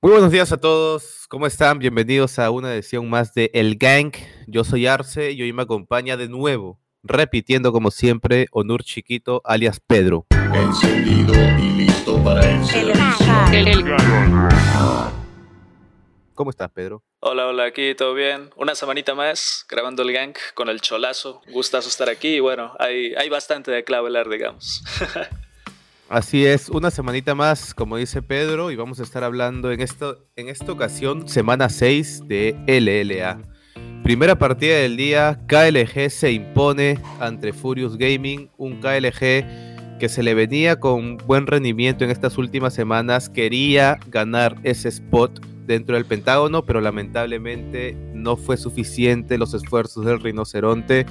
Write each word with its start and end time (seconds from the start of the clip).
Muy 0.00 0.12
buenos 0.12 0.30
días 0.30 0.52
a 0.52 0.60
todos, 0.60 1.26
¿cómo 1.28 1.48
están? 1.48 1.80
Bienvenidos 1.80 2.38
a 2.38 2.52
una 2.52 2.72
edición 2.72 3.10
más 3.10 3.34
de 3.34 3.50
El 3.52 3.74
Gang. 3.76 4.12
Yo 4.46 4.62
soy 4.62 4.86
Arce 4.86 5.32
y 5.32 5.42
hoy 5.42 5.52
me 5.52 5.62
acompaña 5.62 6.16
de 6.16 6.28
nuevo, 6.28 6.78
repitiendo 7.02 7.72
como 7.72 7.90
siempre, 7.90 8.46
Onur 8.52 8.84
Chiquito, 8.84 9.42
alias 9.44 9.80
Pedro. 9.84 10.24
Encendido 10.54 11.34
y 11.58 11.70
listo 11.70 12.22
para 12.22 12.48
el 12.48 12.64
servicio. 12.64 13.26
¿Cómo 16.32 16.50
estás, 16.50 16.70
Pedro? 16.70 17.02
Hola, 17.18 17.48
hola, 17.48 17.64
aquí 17.64 17.96
todo 17.96 18.14
bien. 18.14 18.50
Una 18.54 18.76
semanita 18.76 19.16
más 19.16 19.66
grabando 19.68 20.04
el 20.04 20.12
gang 20.12 20.36
con 20.54 20.68
el 20.68 20.80
cholazo. 20.80 21.42
Gustazo 21.48 21.88
estar 21.88 22.08
aquí 22.08 22.36
y 22.36 22.40
bueno, 22.40 22.72
hay, 22.78 23.14
hay 23.16 23.28
bastante 23.28 23.72
de 23.72 23.82
clavelar, 23.82 24.28
digamos. 24.28 24.84
Así 26.08 26.46
es, 26.46 26.70
una 26.70 26.90
semanita 26.90 27.34
más, 27.34 27.74
como 27.74 27.98
dice 27.98 28.22
Pedro, 28.22 28.70
y 28.70 28.76
vamos 28.76 28.98
a 28.98 29.02
estar 29.02 29.24
hablando 29.24 29.70
en, 29.70 29.80
en 30.36 30.48
esta 30.48 30.72
ocasión, 30.72 31.28
semana 31.28 31.68
6 31.68 32.22
de 32.26 32.56
LLA. 32.66 33.42
Primera 34.04 34.38
partida 34.38 34.76
del 34.76 34.96
día, 34.96 35.38
KLG 35.46 36.08
se 36.08 36.32
impone 36.32 36.98
ante 37.20 37.52
Furious 37.52 37.98
Gaming, 37.98 38.48
un 38.56 38.80
KLG 38.80 39.98
que 39.98 40.08
se 40.08 40.22
le 40.22 40.32
venía 40.32 40.80
con 40.80 41.18
buen 41.18 41.46
rendimiento 41.46 42.04
en 42.04 42.10
estas 42.10 42.38
últimas 42.38 42.72
semanas, 42.72 43.28
quería 43.28 43.98
ganar 44.06 44.56
ese 44.62 44.88
spot 44.88 45.44
dentro 45.66 45.94
del 45.96 46.06
Pentágono, 46.06 46.64
pero 46.64 46.80
lamentablemente 46.80 47.94
no 48.14 48.38
fue 48.38 48.56
suficiente 48.56 49.36
los 49.36 49.52
esfuerzos 49.52 50.06
del 50.06 50.20
rinoceronte 50.20 51.04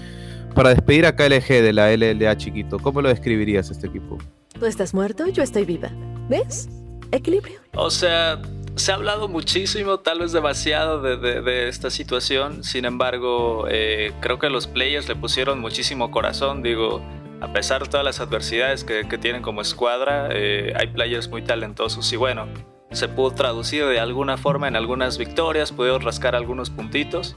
para 0.56 0.70
despedir 0.70 1.06
a 1.06 1.16
KLG 1.16 1.62
de 1.62 1.74
la 1.74 1.96
LLA 1.96 2.36
chiquito. 2.38 2.80
¿Cómo 2.80 3.04
lo 3.04 3.10
describirías 3.10 3.70
este 3.70 3.86
equipo? 3.86 4.18
Tú 4.60 4.66
estás 4.66 4.94
muerto, 4.94 5.28
yo 5.28 5.44
estoy 5.44 5.66
viva. 5.66 5.92
¿Ves? 6.30 6.68
Equilibrio. 7.12 7.60
O 7.76 7.92
sea, 7.92 8.42
se 8.76 8.92
ha 8.92 8.96
hablado 8.96 9.28
muchísimo, 9.28 10.00
tal 10.00 10.20
vez 10.20 10.32
demasiado, 10.32 11.02
de, 11.02 11.18
de, 11.18 11.42
de 11.42 11.68
esta 11.68 11.92
situación. 11.92 12.64
Sin 12.64 12.86
embargo, 12.86 13.66
eh, 13.70 14.14
creo 14.20 14.40
que 14.40 14.50
los 14.50 14.66
players 14.66 15.08
le 15.08 15.16
pusieron 15.16 15.60
muchísimo 15.60 16.10
corazón. 16.10 16.64
Digo, 16.64 17.02
a 17.40 17.54
pesar 17.54 17.84
de 17.84 17.90
todas 17.90 18.04
las 18.04 18.20
adversidades 18.20 18.84
que, 18.84 19.08
que 19.08 19.20
tienen 19.20 19.44
como 19.44 19.62
escuadra, 19.62 20.30
eh, 20.32 20.74
hay 20.76 20.88
players 20.88 21.30
muy 21.30 21.44
talentosos. 21.44 22.12
Y 22.12 22.16
bueno, 22.16 22.48
se 22.92 23.08
pudo 23.08 23.32
traducir 23.32 23.86
de 23.86 24.00
alguna 24.00 24.38
forma 24.38 24.68
en 24.68 24.76
algunas 24.76 25.20
victorias, 25.20 25.72
pudieron 25.72 26.02
rascar 26.02 26.36
algunos 26.36 26.72
puntitos. 26.72 27.36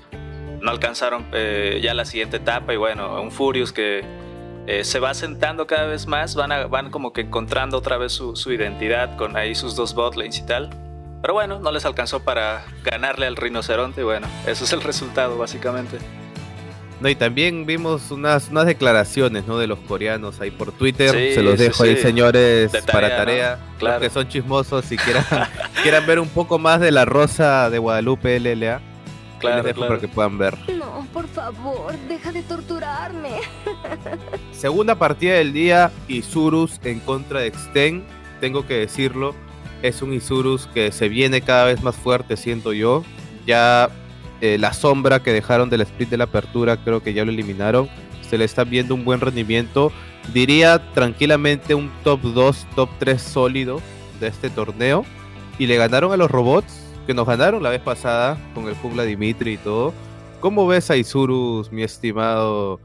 No 0.63 0.71
alcanzaron 0.71 1.27
eh, 1.33 1.81
ya 1.83 1.93
la 1.93 2.07
siguiente 2.07 2.39
etapa 2.39 2.73
y 2.73 2.77
bueno, 2.77 3.21
un 3.21 3.31
Furious 3.31 3.73
que 3.73 4.05
eh, 4.71 4.85
se 4.85 5.01
va 5.01 5.15
sentando 5.15 5.67
cada 5.67 5.87
vez 5.87 6.07
más, 6.07 6.37
van, 6.37 6.53
a, 6.53 6.67
van 6.69 6.91
como 6.91 7.13
que 7.13 7.23
encontrando 7.23 7.77
otra 7.77 7.97
vez 7.97 8.13
su, 8.13 8.37
su, 8.37 8.53
identidad 8.53 9.17
con 9.17 9.37
ahí 9.37 9.57
sus 9.57 9.75
dos 9.75 9.95
botlanes 9.95 10.39
y 10.39 10.43
tal. 10.47 10.71
Pero 11.21 11.35
bueno, 11.35 11.59
no 11.59 11.73
les 11.73 11.85
alcanzó 11.85 12.21
para 12.21 12.63
ganarle 12.85 13.27
al 13.27 13.35
rinoceronte 13.35 14.03
y 14.03 14.05
bueno, 14.05 14.29
eso 14.47 14.63
es 14.63 14.73
el 14.73 14.81
resultado 14.81 15.37
básicamente. 15.37 15.99
No, 17.01 17.09
y 17.09 17.17
también 17.17 17.67
vimos 17.67 18.13
unas, 18.13 18.49
unas 18.51 18.65
declaraciones 18.65 19.45
¿no? 19.45 19.59
de 19.59 19.67
los 19.67 19.81
coreanos 19.81 20.41
ahí 20.41 20.53
por 20.53 20.71
Twitter. 20.71 21.11
Sí, 21.11 21.35
Se 21.35 21.43
los 21.43 21.59
dejo 21.59 21.83
sí, 21.83 21.91
ahí, 21.91 21.97
sí. 21.97 22.03
señores, 22.03 22.71
tarea, 22.71 22.87
para 22.87 23.17
tarea. 23.17 23.57
¿no? 23.57 23.79
Claro. 23.79 23.95
Los 23.99 24.03
que 24.03 24.15
son 24.15 24.29
chismosos 24.29 24.93
y 24.93 24.97
quieran, 24.99 25.25
quieran 25.83 26.07
ver 26.07 26.21
un 26.21 26.29
poco 26.29 26.61
más 26.61 26.79
de 26.79 26.93
la 26.93 27.05
rosa 27.05 27.71
de 27.71 27.79
Guadalupe 27.79 28.39
LLA. 28.39 28.81
Claro, 29.41 29.57
les 29.57 29.65
dejo 29.65 29.79
claro. 29.79 29.89
para 29.89 30.01
que 30.01 30.09
puedan 30.09 30.39
ver. 30.39 30.55
No, 31.01 31.07
por 31.07 31.29
favor, 31.29 31.99
deja 32.09 32.31
de 32.31 32.43
torturarme. 32.43 33.41
Segunda 34.53 34.97
partida 34.97 35.37
del 35.37 35.55
día, 35.55 35.91
Isurus 36.09 36.79
en 36.85 37.01
contra 37.01 37.41
de 37.41 37.47
Exten. 37.47 38.05
Tengo 38.39 38.67
que 38.67 38.75
decirlo, 38.75 39.35
es 39.81 40.03
un 40.03 40.13
Isurus 40.13 40.67
que 40.67 40.93
se 40.93 41.09
viene 41.09 41.41
cada 41.41 41.65
vez 41.65 41.83
más 41.83 41.97
fuerte, 41.97 42.37
siento 42.37 42.75
yo. 42.75 43.03
Ya 43.47 43.89
eh, 44.43 44.59
la 44.59 44.75
sombra 44.75 45.23
que 45.23 45.33
dejaron 45.33 45.71
del 45.71 45.81
split 45.81 46.11
de 46.11 46.19
la 46.19 46.25
apertura, 46.25 46.77
creo 46.77 47.03
que 47.03 47.15
ya 47.15 47.25
lo 47.25 47.31
eliminaron. 47.31 47.89
Se 48.29 48.37
le 48.37 48.45
está 48.45 48.65
viendo 48.65 48.95
un 48.95 49.07
buen 49.07 49.21
rendimiento. 49.21 49.93
Diría 50.35 50.93
tranquilamente 50.93 51.75
un 51.75 51.91
top 52.05 52.21
2, 52.21 52.67
top 52.77 52.91
3 52.99 53.23
sólido 53.23 53.81
de 54.21 54.27
este 54.27 54.51
torneo. 54.51 55.07
Y 55.59 55.67
le 55.67 55.77
ganaron 55.77 56.13
a 56.13 56.19
los 56.19 56.31
robots 56.31 56.79
que 57.07 57.15
nos 57.15 57.27
ganaron 57.27 57.63
la 57.63 57.71
vez 57.71 57.81
pasada 57.81 58.37
con 58.55 58.69
el 58.69 58.75
Jungla 58.75 59.05
Dimitri 59.05 59.55
y 59.55 59.57
todo. 59.57 59.95
¿Cómo 60.41 60.67
ves 60.67 60.91
a 60.91 60.97
Isurus, 60.97 61.71
mi 61.71 61.83
estimado 61.83 62.81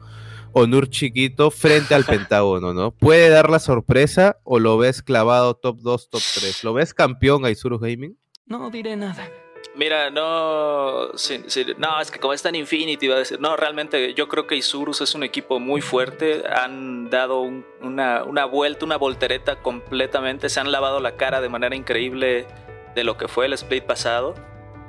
Onur 0.51 0.89
Chiquito, 0.89 1.51
frente 1.51 1.95
al 1.95 2.03
Pentágono, 2.05 2.73
no? 2.73 2.91
¿Puede 2.91 3.29
dar 3.29 3.49
la 3.49 3.59
sorpresa 3.59 4.37
o 4.43 4.59
lo 4.59 4.77
ves 4.77 5.01
clavado 5.01 5.55
top 5.55 5.77
2, 5.79 6.09
top 6.09 6.21
3? 6.35 6.63
¿Lo 6.65 6.73
ves 6.73 6.93
campeón 6.93 7.45
a 7.45 7.51
Isurus 7.51 7.79
Gaming? 7.79 8.17
No 8.45 8.69
diré 8.69 8.97
nada. 8.97 9.29
Mira, 9.73 10.09
no, 10.09 11.17
sí, 11.17 11.43
sí, 11.47 11.65
no, 11.77 11.99
es 12.01 12.11
que 12.11 12.19
como 12.19 12.33
está 12.33 12.49
en 12.49 12.55
Infinity, 12.55 13.07
va 13.07 13.15
a 13.15 13.19
decir, 13.19 13.39
no, 13.39 13.55
realmente 13.55 14.13
yo 14.13 14.27
creo 14.27 14.47
que 14.47 14.55
Isurus 14.55 14.99
es 15.01 15.15
un 15.15 15.23
equipo 15.23 15.59
muy 15.59 15.81
fuerte, 15.81 16.43
han 16.47 17.09
dado 17.09 17.41
un, 17.41 17.65
una, 17.81 18.23
una 18.23 18.45
vuelta, 18.45 18.85
una 18.85 18.97
voltereta 18.97 19.61
completamente, 19.61 20.49
se 20.49 20.59
han 20.59 20.71
lavado 20.71 20.99
la 20.99 21.15
cara 21.15 21.41
de 21.41 21.49
manera 21.49 21.75
increíble 21.75 22.47
de 22.95 23.03
lo 23.03 23.17
que 23.17 23.27
fue 23.27 23.45
el 23.45 23.53
split 23.53 23.85
pasado. 23.85 24.33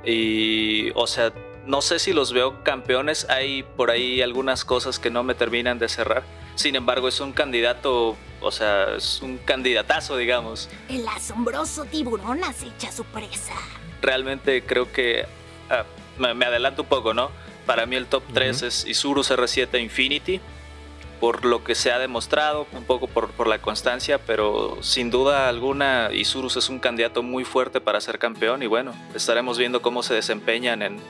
Y, 0.05 0.91
o 0.95 1.09
sea, 1.09 1.33
no 1.67 1.83
sé 1.83 1.99
si 1.99 2.13
los 2.13 2.33
veo 2.33 2.63
campeones. 2.63 3.27
Hay 3.29 3.63
por 3.63 3.91
ahí 3.91 4.23
algunas 4.23 4.65
cosas 4.65 4.99
que 4.99 5.11
no 5.11 5.23
me 5.23 5.35
terminan 5.35 5.79
de 5.79 5.89
cerrar. 5.89 6.23
Sin 6.55 6.77
embargo, 6.77 7.09
es 7.09 7.21
un 7.21 7.33
candidato, 7.33 8.17
o 8.41 8.51
sea, 8.51 8.95
es 8.97 9.21
un 9.21 9.39
candidatazo, 9.39 10.17
digamos. 10.17 10.71
El 10.89 11.07
asombroso 11.09 11.85
tiburón 11.85 12.43
acecha 12.45 12.91
su 12.91 13.05
presa. 13.05 13.55
Realmente 14.01 14.63
creo 14.65 14.91
que. 14.91 15.27
Ah, 15.69 15.85
me, 16.19 16.33
me, 16.35 16.47
adelanto 16.47 16.83
un 16.83 16.89
poco, 16.89 17.13
¿no? 17.13 17.31
Para 17.67 17.85
mí 17.85 17.97
el 17.97 18.07
top 18.07 18.23
3 18.33 18.63
uh 18.63 18.65
-huh. 18.65 18.69
es 18.69 18.87
Isurus 18.87 19.31
R7 19.31 19.83
Infinity 19.83 20.41
por 21.21 21.47
lo 21.47 21.65
que 21.65 21.75
se 21.75 21.91
ha 21.91 21.99
demostrado, 21.99 22.67
un 22.73 22.85
poco 22.85 23.07
por, 23.07 23.31
por, 23.31 23.47
la 23.47 23.59
constancia, 23.59 24.19
pero 24.19 24.77
sin 24.83 25.11
duda 25.11 25.49
alguna 25.49 26.11
Isurus 26.13 26.59
es 26.59 26.69
un 26.69 26.79
candidato 26.79 27.23
muy 27.23 27.45
fuerte 27.45 27.81
para 27.81 28.03
ser 28.03 28.19
campeón 28.19 28.63
y 28.63 28.67
bueno, 28.67 28.93
estaremos 29.15 29.57
viendo 29.57 29.81
cómo 29.81 30.03
se 30.03 30.13
desempeñan 30.13 30.83
en, 30.83 31.01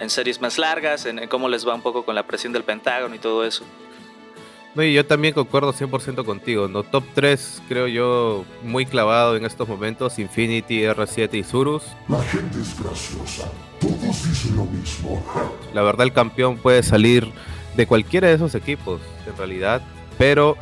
en 0.00 0.10
series 0.10 0.40
más 0.40 0.58
largas, 0.58 1.06
en, 1.06 1.18
en, 1.20 1.28
cómo 1.28 1.48
les 1.48 1.66
va 1.66 1.74
un 1.74 1.82
poco 1.82 2.04
con 2.04 2.14
la 2.14 2.26
presión 2.26 2.52
del 2.52 2.64
Pentágono 2.64 3.14
y 3.14 3.18
todo 3.18 3.44
eso. 3.44 3.64
No, 4.74 4.84
y 4.84 4.94
yo 4.94 5.04
también 5.04 5.34
concuerdo 5.34 5.72
100% 5.72 6.24
contigo, 6.24 6.68
¿no? 6.68 6.84
Top 6.84 7.04
3 7.14 7.62
creo 7.68 7.88
yo 7.88 8.44
muy 8.62 8.86
clavado 8.86 9.36
en 9.36 9.44
estos 9.44 9.68
momentos, 9.68 10.18
Infinity, 10.18 10.82
R7 10.82 11.34
y 11.34 11.38
Isurus. 11.38 11.82
La 12.08 12.22
gente 12.22 12.60
es 12.60 12.80
graciosa, 12.80 13.50
todos 13.80 14.28
dicen 14.28 14.56
lo 14.56 14.64
mismo. 14.66 15.24
La 15.74 15.82
verdad 15.82 16.06
el 16.06 16.12
campeón 16.12 16.56
puede 16.56 16.84
salir 16.84 17.32
de 17.76 17.86
cualquiera 17.86 18.28
de 18.28 18.34
esos 18.34 18.54
equipos, 18.54 19.00
en 19.26 19.36
realidad. 19.36 19.82
Pero 20.18 20.56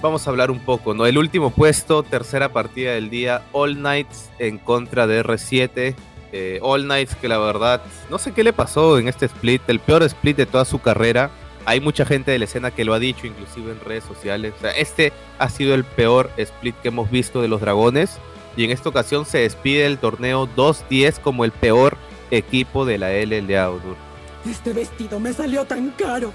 vamos 0.00 0.26
a 0.26 0.30
hablar 0.30 0.50
un 0.50 0.60
poco, 0.60 0.94
¿no? 0.94 1.04
El 1.04 1.18
último 1.18 1.50
puesto, 1.50 2.02
tercera 2.02 2.50
partida 2.50 2.92
del 2.92 3.10
día, 3.10 3.42
All 3.52 3.74
Knights 3.74 4.30
en 4.38 4.56
contra 4.56 5.06
de 5.06 5.22
R7. 5.22 5.94
Eh, 6.36 6.58
All 6.62 6.82
Knights 6.82 7.14
que 7.14 7.28
la 7.28 7.38
verdad, 7.38 7.80
no 8.10 8.18
sé 8.18 8.32
qué 8.32 8.42
le 8.42 8.52
pasó 8.52 8.98
en 8.98 9.06
este 9.06 9.26
split, 9.26 9.62
el 9.68 9.78
peor 9.78 10.02
split 10.02 10.36
de 10.36 10.46
toda 10.46 10.64
su 10.64 10.80
carrera. 10.80 11.30
Hay 11.64 11.80
mucha 11.80 12.04
gente 12.04 12.32
de 12.32 12.40
la 12.40 12.46
escena 12.46 12.72
que 12.72 12.84
lo 12.84 12.92
ha 12.92 12.98
dicho, 12.98 13.28
inclusive 13.28 13.70
en 13.70 13.78
redes 13.78 14.02
sociales. 14.02 14.52
Este 14.76 15.12
ha 15.38 15.48
sido 15.48 15.76
el 15.76 15.84
peor 15.84 16.32
split 16.36 16.74
que 16.82 16.88
hemos 16.88 17.08
visto 17.08 17.40
de 17.40 17.46
los 17.46 17.60
dragones. 17.60 18.18
Y 18.56 18.64
en 18.64 18.72
esta 18.72 18.88
ocasión 18.88 19.26
se 19.26 19.38
despide 19.38 19.86
el 19.86 19.98
torneo 19.98 20.48
2-10 20.56 21.20
como 21.20 21.44
el 21.44 21.52
peor 21.52 21.96
equipo 22.32 22.84
de 22.84 22.98
la 22.98 23.12
LLA, 23.12 23.70
Onur. 23.70 23.96
Este 24.44 24.72
vestido 24.72 25.20
me 25.20 25.32
salió 25.32 25.64
tan 25.64 25.90
caro 25.90 26.32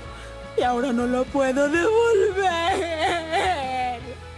y 0.57 0.61
ahora 0.61 0.93
no 0.93 1.07
lo 1.07 1.25
puedo 1.25 1.67
devolver. 1.67 2.38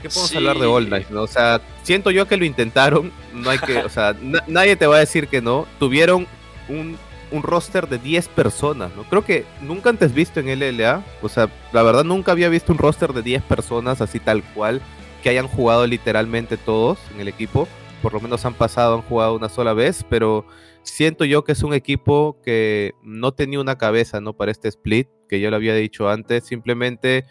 ¿Qué 0.01 0.09
podemos 0.09 0.29
sí. 0.29 0.38
hablar 0.38 0.57
de 0.57 0.66
All 0.66 0.89
Night? 0.89 1.09
¿no? 1.09 1.23
O 1.23 1.28
sea, 1.28 1.62
siento 1.84 2.12
yo 2.12 2.28
que 2.28 2.38
lo 2.38 2.45
intentaron. 2.45 3.12
No 3.34 3.50
hay 3.50 3.59
que, 3.59 3.78
o 3.78 3.89
sea, 3.89 4.16
na 4.22 4.44
nadie 4.47 4.75
te 4.75 4.88
va 4.88 4.97
a 4.97 5.00
decir 5.00 5.28
que 5.28 5.41
no. 5.41 5.68
Tuvieron 5.80 6.27
un, 6.69 6.98
un, 7.31 7.44
roster 7.44 7.88
de 7.88 7.98
10 7.98 8.27
personas, 8.30 8.92
¿no? 8.95 9.03
Creo 9.03 9.24
que 9.24 9.45
nunca 9.62 9.89
antes 9.89 10.13
visto 10.13 10.39
en 10.39 10.48
LLA. 10.48 11.03
O 11.21 11.30
sea, 11.30 11.50
la 11.74 11.83
verdad 11.83 12.03
nunca 12.03 12.31
había 12.31 12.50
visto 12.50 12.71
un 12.71 12.77
roster 12.77 13.13
de 13.13 13.21
10 13.21 13.44
personas 13.44 14.01
así 14.01 14.19
tal 14.19 14.44
cual 14.53 14.81
que 15.21 15.30
hayan 15.30 15.48
jugado 15.48 15.88
literalmente 15.88 16.57
todos 16.57 17.00
en 17.13 17.21
el 17.21 17.27
equipo. 17.27 17.68
Por 18.01 18.13
lo 18.13 18.19
menos 18.19 18.45
han 18.45 18.56
pasado, 18.56 18.95
han 18.95 19.01
jugado 19.03 19.36
una 19.36 19.50
sola 19.50 19.74
vez, 19.74 20.03
pero 20.09 20.45
siento 20.83 21.25
yo 21.25 21.44
que 21.44 21.51
es 21.51 21.63
un 21.63 21.74
equipo 21.74 22.38
que 22.44 22.94
no 23.03 23.31
tenía 23.31 23.59
una 23.59 23.77
cabeza 23.77 24.19
¿no? 24.19 24.33
para 24.33 24.51
este 24.51 24.68
split, 24.68 25.07
que 25.30 25.39
yo 25.39 25.50
lo 25.50 25.56
había 25.56 25.75
dicho 25.75 26.09
antes, 26.09 26.45
simplemente 26.45 27.25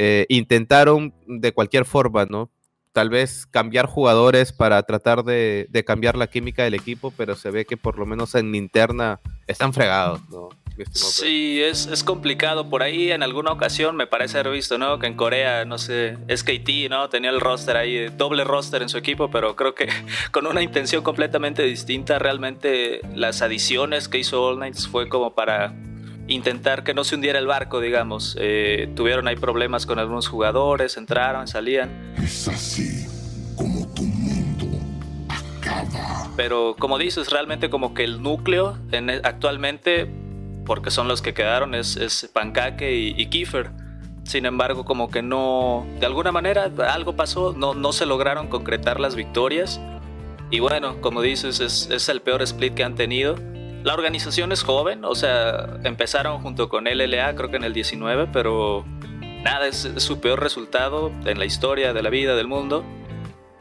eh, 0.00 0.26
intentaron 0.28 1.12
de 1.26 1.52
cualquier 1.52 1.84
forma, 1.84 2.24
¿no? 2.24 2.48
Tal 2.92 3.10
vez 3.10 3.46
cambiar 3.46 3.86
jugadores 3.86 4.52
para 4.52 4.80
tratar 4.84 5.24
de, 5.24 5.68
cambiar 5.84 6.16
la 6.16 6.28
química 6.28 6.62
del 6.62 6.74
equipo, 6.74 7.12
pero 7.16 7.34
se 7.34 7.50
ve 7.50 7.64
que 7.64 7.76
por 7.76 7.98
lo 7.98 8.06
menos 8.06 8.36
en 8.36 8.54
interna 8.54 9.20
están 9.48 9.72
fregados, 9.72 10.20
¿no? 10.30 10.50
Sí, 10.92 11.60
es, 11.60 11.88
es 11.88 12.04
complicado. 12.04 12.70
Por 12.70 12.84
ahí 12.84 13.10
en 13.10 13.24
alguna 13.24 13.50
ocasión 13.50 13.96
me 13.96 14.06
parece 14.06 14.38
haber 14.38 14.52
visto, 14.52 14.78
¿no? 14.78 15.00
Que 15.00 15.08
en 15.08 15.14
Corea, 15.14 15.64
no 15.64 15.78
sé, 15.78 16.16
SKT, 16.32 16.88
¿no? 16.88 17.08
Tenía 17.08 17.30
el 17.30 17.40
roster 17.40 17.76
ahí, 17.76 18.08
doble 18.16 18.44
roster 18.44 18.82
en 18.82 18.88
su 18.88 18.98
equipo, 18.98 19.28
pero 19.32 19.56
creo 19.56 19.74
que 19.74 19.88
con 20.30 20.46
una 20.46 20.62
intención 20.62 21.02
completamente 21.02 21.64
distinta. 21.64 22.20
Realmente 22.20 23.00
las 23.16 23.42
adiciones 23.42 24.08
que 24.08 24.18
hizo 24.18 24.44
All 24.44 24.56
Knights 24.58 24.86
fue 24.86 25.08
como 25.08 25.34
para 25.34 25.74
intentar 26.28 26.84
que 26.84 26.94
no 26.94 27.04
se 27.04 27.14
hundiera 27.16 27.38
el 27.38 27.46
barco, 27.46 27.80
digamos. 27.80 28.36
Eh, 28.38 28.90
tuvieron 28.94 29.26
ahí 29.28 29.36
problemas 29.36 29.86
con 29.86 29.98
algunos 29.98 30.28
jugadores, 30.28 30.96
entraron, 30.96 31.48
salían. 31.48 32.14
Es 32.22 32.46
así 32.48 33.06
como 33.56 33.86
tu 33.94 34.02
mundo 34.02 34.66
acaba. 35.28 36.30
Pero 36.36 36.76
como 36.78 36.98
dices, 36.98 37.30
realmente 37.30 37.68
como 37.70 37.94
que 37.94 38.04
el 38.04 38.22
núcleo 38.22 38.78
en- 38.92 39.10
actualmente, 39.10 40.08
porque 40.66 40.90
son 40.90 41.08
los 41.08 41.22
que 41.22 41.34
quedaron, 41.34 41.74
es, 41.74 41.96
es 41.96 42.30
Pancake 42.32 42.92
y, 42.92 43.14
y 43.20 43.26
Kiefer. 43.26 43.70
Sin 44.24 44.44
embargo, 44.44 44.84
como 44.84 45.10
que 45.10 45.22
no, 45.22 45.86
de 46.00 46.04
alguna 46.06 46.30
manera 46.32 46.70
algo 46.92 47.16
pasó, 47.16 47.54
no, 47.56 47.72
no 47.72 47.92
se 47.92 48.04
lograron 48.04 48.48
concretar 48.48 49.00
las 49.00 49.16
victorias. 49.16 49.80
Y 50.50 50.60
bueno, 50.60 51.00
como 51.00 51.22
dices, 51.22 51.60
es, 51.60 51.88
es 51.90 52.08
el 52.10 52.20
peor 52.20 52.42
split 52.42 52.74
que 52.74 52.84
han 52.84 52.94
tenido. 52.94 53.36
La 53.88 53.94
organización 53.94 54.52
es 54.52 54.64
joven, 54.64 55.06
o 55.06 55.14
sea, 55.14 55.78
empezaron 55.82 56.42
junto 56.42 56.68
con 56.68 56.84
LLA, 56.84 57.34
creo 57.36 57.50
que 57.50 57.56
en 57.56 57.64
el 57.64 57.72
19, 57.72 58.28
pero 58.30 58.84
nada, 59.42 59.66
es, 59.66 59.90
su 59.96 60.20
peor 60.20 60.40
resultado 60.42 61.10
en 61.24 61.38
la 61.38 61.46
historia 61.46 61.94
de 61.94 62.02
la 62.02 62.10
vida 62.10 62.36
del 62.36 62.48
mundo 62.48 62.84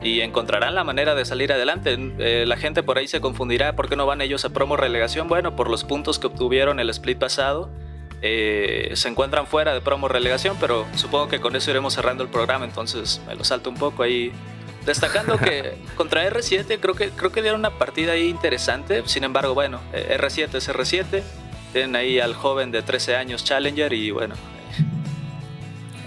y 0.01 0.19
encontrarán 0.19 0.75
la 0.75 0.83
manera 0.83 1.15
de 1.15 1.23
salir 1.23 1.53
adelante. 1.53 1.95
Eh, 2.19 2.43
la 2.45 2.57
gente 2.57 2.83
por 2.83 2.97
ahí 2.97 3.07
se 3.07 3.21
confundirá, 3.21 3.77
¿por 3.77 3.87
qué 3.87 3.95
no 3.95 4.05
van 4.05 4.19
ellos 4.19 4.43
a 4.43 4.49
promo 4.49 4.75
relegación? 4.75 5.29
Bueno, 5.29 5.55
por 5.55 5.69
los 5.69 5.85
puntos 5.85 6.19
que 6.19 6.27
obtuvieron 6.27 6.81
el 6.81 6.89
split 6.89 7.19
pasado, 7.19 7.69
eh, 8.21 8.91
se 8.95 9.07
encuentran 9.07 9.47
fuera 9.47 9.73
de 9.73 9.79
promo 9.79 10.09
relegación, 10.09 10.57
pero 10.59 10.85
supongo 10.95 11.29
que 11.29 11.39
con 11.39 11.55
eso 11.55 11.71
iremos 11.71 11.93
cerrando 11.93 12.25
el 12.25 12.29
programa, 12.29 12.65
entonces 12.65 13.21
me 13.27 13.35
lo 13.35 13.45
salto 13.45 13.69
un 13.69 13.77
poco 13.77 14.03
ahí. 14.03 14.33
Destacando 14.87 15.37
que 15.37 15.75
contra 15.95 16.27
R7 16.27 16.79
creo 16.79 16.95
que, 16.95 17.09
creo 17.09 17.31
que 17.31 17.41
dieron 17.43 17.59
una 17.59 17.69
partida 17.77 18.13
ahí 18.13 18.27
interesante, 18.29 19.03
sin 19.05 19.23
embargo, 19.25 19.53
bueno, 19.53 19.79
eh, 19.93 20.17
R7 20.19 20.55
es 20.55 20.69
R7, 20.69 21.21
tienen 21.73 21.95
ahí 21.95 22.19
al 22.19 22.33
joven 22.33 22.71
de 22.71 22.81
13 22.81 23.15
años 23.17 23.43
Challenger 23.43 23.91
y 23.93 24.09
bueno, 24.11 24.33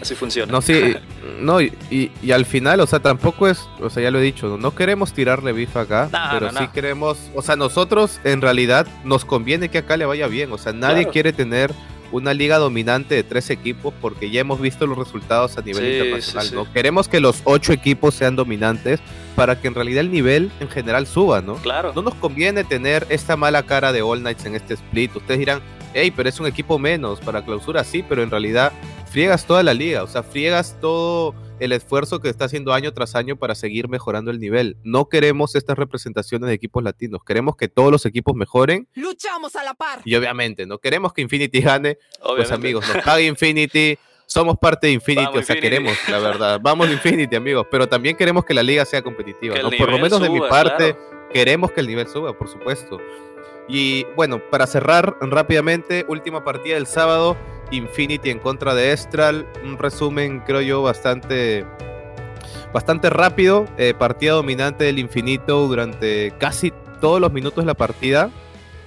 así 0.01 0.15
funciona. 0.15 0.51
No, 0.51 0.63
sí, 0.63 0.95
no, 1.41 1.61
y, 1.61 1.73
y- 1.91 2.11
y 2.23 2.33
al 2.33 2.47
final, 2.47 2.81
o 2.81 2.87
sea, 2.87 3.01
tampoco 3.01 3.49
es, 3.49 3.69
o 3.81 3.91
sea, 3.91 4.03
ya 4.03 4.11
lo 4.11 4.19
he 4.19 4.23
dicho, 4.23 4.49
no, 4.49 4.57
No 4.57 4.75
queremos 4.75 5.13
tirarle 5.13 5.53
bifa 5.53 5.83
acá, 5.83 6.09
No, 6.11 6.19
pero 6.33 6.51
no, 6.51 6.59
sí 6.59 6.65
no. 6.65 6.73
queremos, 6.73 7.19
o 7.35 7.43
sea, 7.43 7.57
nosotros 7.57 8.19
en 8.25 8.41
realidad 8.41 8.87
nos 9.05 9.25
conviene 9.27 9.69
que 9.69 9.79
acá 9.79 9.97
le 9.99 10.07
vaya 10.07 10.27
bien, 10.27 10.51
o 10.53 10.59
sea, 10.59 10.73
nadie 10.73 11.03
Claro. 11.03 11.13
quiere 11.13 11.33
tener 11.35 11.75
una 12.13 12.35
liga 12.35 12.59
dominante 12.59 13.15
de 13.15 13.23
tres 13.23 13.51
equipos 13.51 13.95
porque 14.01 14.31
ya 14.31 14.41
hemos 14.41 14.61
visto 14.61 14.87
los 14.87 14.99
resultados 14.99 15.57
a 15.59 15.63
nivel 15.63 15.85
Sí, 15.85 15.99
internacional, 15.99 16.45
sí, 16.45 16.51
sí. 16.51 16.55
¿no? 16.55 16.73
Queremos 16.73 17.09
que 17.09 17.21
los 17.21 17.41
ocho 17.45 17.73
equipos 17.73 18.15
sean 18.15 18.37
dominantes 18.37 19.01
para 19.37 19.61
que 19.61 19.69
en 19.69 19.75
realidad 19.75 20.01
el 20.01 20.11
nivel 20.11 20.51
en 20.61 20.69
general 20.69 21.07
suba, 21.07 21.41
¿no? 21.41 21.55
Claro. 21.57 21.93
No 21.95 22.03
nos 22.03 22.15
conviene 22.15 22.65
tener 22.65 23.07
esta 23.09 23.37
mala 23.37 23.63
cara 23.63 23.93
de 23.93 24.03
All 24.03 24.21
Knights 24.21 24.45
en 24.45 24.55
este 24.57 24.75
split. 24.75 25.15
Ustedes 25.17 25.39
dirán, 25.39 25.61
hey, 25.95 26.13
pero 26.15 26.29
es 26.29 26.39
un 26.41 26.47
equipo 26.47 26.79
menos 26.79 27.21
para 27.21 27.45
clausura, 27.45 27.85
sí, 27.85 28.05
pero 28.07 28.23
en 28.23 28.31
realidad 28.31 28.73
friegas 29.11 29.45
toda 29.45 29.63
la 29.63 29.75
liga, 29.75 30.03
o 30.03 30.07
sea, 30.07 30.23
friegas 30.23 30.77
todo 30.81 31.35
el 31.61 31.73
esfuerzo 31.73 32.21
que 32.21 32.29
está 32.29 32.47
haciendo 32.47 32.73
año 32.73 32.93
tras 32.93 33.15
año 33.15 33.37
para 33.37 33.55
seguir 33.55 33.89
mejorando 33.89 34.31
el 34.31 34.41
nivel. 34.41 34.77
No 34.83 35.09
queremos 35.09 35.55
estas 35.55 35.79
representaciones 35.79 36.49
de 36.49 36.55
equipos 36.55 36.83
latinos, 36.83 37.23
queremos 37.25 37.57
que 37.57 37.69
todos 37.69 37.93
los 37.93 38.07
equipos 38.07 38.35
mejoren 38.35 38.89
Luchamos 38.95 39.55
a 39.57 39.63
la 39.63 39.75
par. 39.75 40.01
y 40.05 40.15
obviamente 40.17 40.67
no 40.67 40.79
queremos 40.79 41.13
que 41.13 41.21
Infinity 41.23 41.61
gane, 41.61 41.95
pues 41.95 42.23
Obviamente. 42.23 42.55
amigos, 42.55 42.89
nos 42.89 42.97
paga 43.05 43.21
Infinity. 43.21 43.97
Somos 44.27 44.59
parte 44.59 44.87
de 44.87 44.93
Infinity, 44.93 45.25
Vamos, 45.27 45.41
o 45.41 45.43
sea, 45.43 45.57
Infinity. 45.57 45.77
queremos, 45.85 46.09
la 46.09 46.19
verdad. 46.21 46.61
Vamos 46.63 46.89
Infinity, 46.93 47.35
amigos, 47.37 47.67
pero 47.71 47.89
también 47.89 48.17
queremos 48.17 48.45
que 48.45 48.55
la 48.55 48.63
liga 48.63 48.85
sea 48.85 49.03
competitiva. 49.03 49.57
Por 49.77 49.91
lo 49.91 49.99
menos 49.99 50.21
de 50.21 50.31
mi 50.31 50.41
parte, 50.41 50.95
claro. 50.95 51.29
queremos 51.33 51.73
que 51.73 51.81
el 51.81 51.89
nivel 51.89 52.07
suba, 52.07 52.33
por 52.39 52.49
supuesto. 52.49 52.99
Y 53.69 54.05
bueno, 54.17 54.41
para 54.51 54.67
cerrar 54.67 55.17
rápidamente, 55.21 56.05
última 56.09 56.45
partida 56.45 56.75
del 56.75 56.87
sábado, 56.87 57.37
Infinity 57.71 58.31
en 58.31 58.39
contra 58.39 58.75
de 58.75 58.93
Estral. 58.93 59.47
Un 59.65 59.79
resumen, 59.79 60.41
creo 60.41 60.61
yo, 60.61 60.83
bastante, 60.83 61.65
bastante 62.73 63.11
rápido. 63.11 63.67
Eh, 63.79 63.95
partida 63.99 64.33
dominante 64.33 64.85
del 64.85 64.99
Infinito 64.99 65.67
durante 65.67 66.33
casi 66.39 66.73
todos 67.01 67.21
los 67.21 67.33
minutos 67.33 67.65
de 67.65 67.67
la 67.67 67.75
partida. 67.75 68.31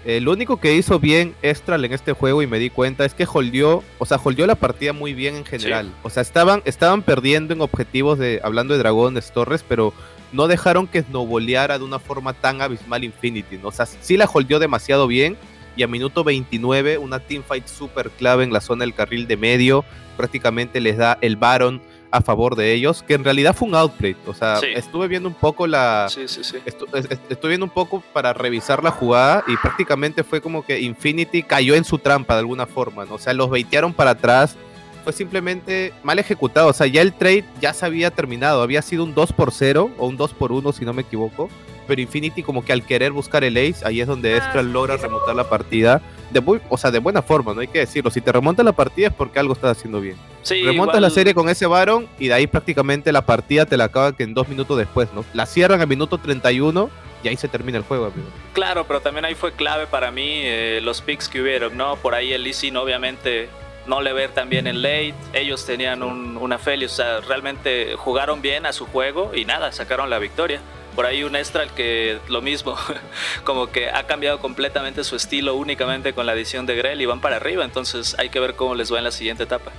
Eh, 0.06 0.20
lo 0.20 0.34
único 0.34 0.58
que 0.58 0.76
hizo 0.76 1.00
bien 1.00 1.34
Estral 1.42 1.86
en 1.86 1.94
este 1.94 2.12
juego 2.12 2.42
y 2.42 2.48
me 2.48 2.60
di 2.60 2.70
cuenta 2.70 3.06
es 3.06 3.14
que 3.14 3.26
holdeó, 3.32 3.84
o 4.00 4.06
sea, 4.06 4.20
holdeó 4.22 4.46
la 4.46 4.56
partida 4.56 4.92
muy 4.92 5.14
bien 5.14 5.36
en 5.36 5.46
general. 5.46 5.94
O 6.04 6.10
sea, 6.10 6.22
estaban, 6.22 6.62
estaban 6.66 7.04
perdiendo 7.04 7.54
en 7.54 7.62
objetivos 7.62 8.20
de, 8.20 8.42
hablando 8.44 8.74
de 8.74 8.80
Dragones 8.80 9.32
Torres, 9.32 9.64
pero 9.66 9.94
no 10.34 10.48
dejaron 10.48 10.88
que 10.88 11.04
snowboleara 11.04 11.78
de 11.78 11.86
una 11.86 12.00
forma 12.00 12.34
tan 12.34 12.62
abismal 12.62 13.06
Infinity, 13.06 13.58
¿no? 13.58 13.70
O 13.70 13.72
sea, 13.72 13.86
sí 13.86 14.18
la 14.18 14.26
holdeó 14.26 14.60
demasiado 14.60 15.08
bien 15.08 15.38
y 15.76 15.84
a 15.84 15.88
minuto 15.88 16.24
29 16.24 16.98
una 16.98 17.20
teamfight 17.20 17.68
súper 17.68 18.10
clave 18.12 18.44
en 18.44 18.54
la 18.54 18.62
zona 18.62 18.82
del 18.84 18.94
carril 18.94 19.28
de 19.28 19.38
medio, 19.38 19.84
prácticamente 20.18 20.80
les 20.80 20.98
da 20.98 21.18
el 21.22 21.36
Baron 21.38 21.82
a 22.12 22.22
favor 22.22 22.56
de 22.56 22.74
ellos, 22.74 23.02
que 23.02 23.16
en 23.16 23.24
realidad 23.24 23.56
fue 23.56 23.68
un 23.68 23.74
outplay, 23.74 24.16
o 24.28 24.36
sea, 24.36 24.58
Sí. 24.58 24.68
estuve 24.76 25.08
viendo 25.08 25.28
un 25.28 25.34
poco 25.34 25.66
la... 25.66 26.08
Sí, 26.12 26.28
sí, 26.28 26.44
sí. 26.44 26.58
Estu- 26.64 26.86
es- 26.96 27.06
es- 27.10 27.20
estuve 27.28 27.50
viendo 27.50 27.66
un 27.66 27.72
poco 27.72 28.04
para 28.14 28.34
revisar 28.34 28.84
la 28.84 28.92
jugada 28.92 29.44
y 29.48 29.58
prácticamente 29.58 30.24
fue 30.24 30.40
como 30.40 30.64
que 30.64 30.80
Infinity 30.80 31.42
cayó 31.42 31.74
en 31.74 31.84
su 31.84 31.98
trampa 31.98 32.36
de 32.36 32.42
alguna 32.42 32.68
forma, 32.68 33.06
¿no? 33.06 33.16
O 33.16 33.18
sea, 33.18 33.34
los 33.34 33.50
baitearon 33.50 33.94
para 33.94 34.12
atrás, 34.12 34.56
fue 35.04 35.12
simplemente 35.12 35.92
mal 36.04 36.20
ejecutado, 36.20 36.68
o 36.68 36.74
sea, 36.74 36.86
ya 36.86 37.02
el 37.02 37.14
trade 37.14 37.46
ya 37.60 37.74
se 37.74 37.84
había 37.88 38.12
terminado, 38.12 38.62
había 38.62 38.84
sido 38.84 39.04
un 39.06 39.16
2 39.16 39.34
por 39.34 39.52
0 39.52 39.90
o 39.98 40.06
un 40.08 40.16
2 40.16 40.34
por 40.36 40.52
1 40.52 40.72
si 40.72 40.86
no 40.86 40.94
me 40.94 41.02
equivoco, 41.02 41.50
pero 41.94 42.02
Infinity 42.02 42.42
como 42.42 42.66
que 42.66 42.74
al 42.74 42.84
querer 42.84 43.12
buscar 43.12 43.44
el 43.44 43.56
ace, 43.56 43.86
ahí 43.86 44.02
es 44.02 44.08
donde 44.08 44.36
Estral 44.36 44.74
logra 44.74 44.98
remontar 44.98 45.36
la 45.36 45.48
partida, 45.48 46.02
de 46.32 46.42
muy, 46.42 46.60
o 46.70 46.78
sea, 46.80 46.90
de 46.90 46.98
buena 46.98 47.22
forma, 47.22 47.54
no 47.54 47.62
hay 47.62 47.68
que 47.68 47.78
decirlo, 47.78 48.10
si 48.10 48.20
te 48.20 48.32
remonta 48.32 48.64
la 48.64 48.72
partida 48.72 49.10
es 49.10 49.14
porque 49.14 49.38
algo 49.38 49.54
estás 49.54 49.78
haciendo 49.78 50.02
bien. 50.02 50.16
Sí, 50.42 50.64
Remontas 50.64 50.96
igual- 50.96 51.02
la 51.04 51.10
serie 51.12 51.36
con 51.36 51.50
ese 51.50 51.68
Baron 51.68 52.08
y 52.18 52.30
de 52.30 52.34
ahí 52.34 52.48
prácticamente 52.48 53.12
la 53.12 53.24
partida 53.28 53.68
te 53.68 53.78
la 53.78 53.84
acaban 53.86 54.14
que 54.16 54.24
en 54.24 54.34
dos 54.34 54.50
minutos 54.50 54.76
después, 54.76 55.14
¿no? 55.14 55.24
La 55.34 55.46
cierran 55.46 55.82
al 55.82 55.88
minuto 55.88 56.18
31 56.18 56.90
y 57.24 57.28
ahí 57.28 57.38
se 57.38 57.48
termina 57.48 57.78
el 57.78 57.84
juego, 57.84 58.06
amigo. 58.06 58.28
Claro, 58.54 58.86
pero 58.88 59.00
también 59.00 59.24
ahí 59.26 59.36
fue 59.36 59.52
clave 59.54 59.86
para 59.86 60.10
mí 60.10 60.42
eh, 60.44 60.80
los 60.82 61.02
picks 61.02 61.30
que 61.30 61.44
hubieron, 61.44 61.78
¿no? 61.78 61.96
Por 61.98 62.16
ahí 62.16 62.34
el 62.34 62.42
Lee 62.44 62.54
obviamente 62.76 63.48
no 63.86 64.02
le 64.02 64.14
ver 64.14 64.32
tan 64.32 64.50
bien 64.50 64.66
en 64.66 64.82
late, 64.82 65.14
ellos 65.34 65.66
tenían 65.66 66.04
un, 66.04 66.38
una 66.38 66.58
Feli, 66.58 66.86
o 66.86 66.90
sea, 66.90 67.20
realmente 67.20 67.96
jugaron 67.98 68.42
bien 68.42 68.66
a 68.66 68.74
su 68.74 68.86
juego 68.86 69.32
y 69.36 69.46
nada, 69.46 69.72
sacaron 69.72 70.10
la 70.10 70.20
victoria. 70.20 70.62
Por 70.96 71.06
ahí 71.06 71.24
un 71.24 71.36
Estral 71.36 71.72
que 71.74 72.20
lo 72.28 72.42
mismo, 72.42 72.76
como 73.44 73.72
que 73.72 73.90
ha 73.90 74.06
cambiado 74.06 74.40
completamente 74.40 75.04
su 75.04 75.16
estilo 75.16 75.56
únicamente 75.56 76.14
con 76.14 76.26
la 76.26 76.34
adición 76.34 76.66
de 76.66 76.76
Grell 76.76 77.02
y 77.02 77.06
van 77.06 77.20
para 77.20 77.38
arriba, 77.38 77.66
entonces 77.66 78.16
hay 78.20 78.30
que 78.30 78.40
ver 78.40 78.54
cómo 78.56 78.76
les 78.76 78.94
va 78.94 79.00
en 79.00 79.04
la 79.06 79.12
siguiente 79.12 79.44
etapa. 79.44 79.72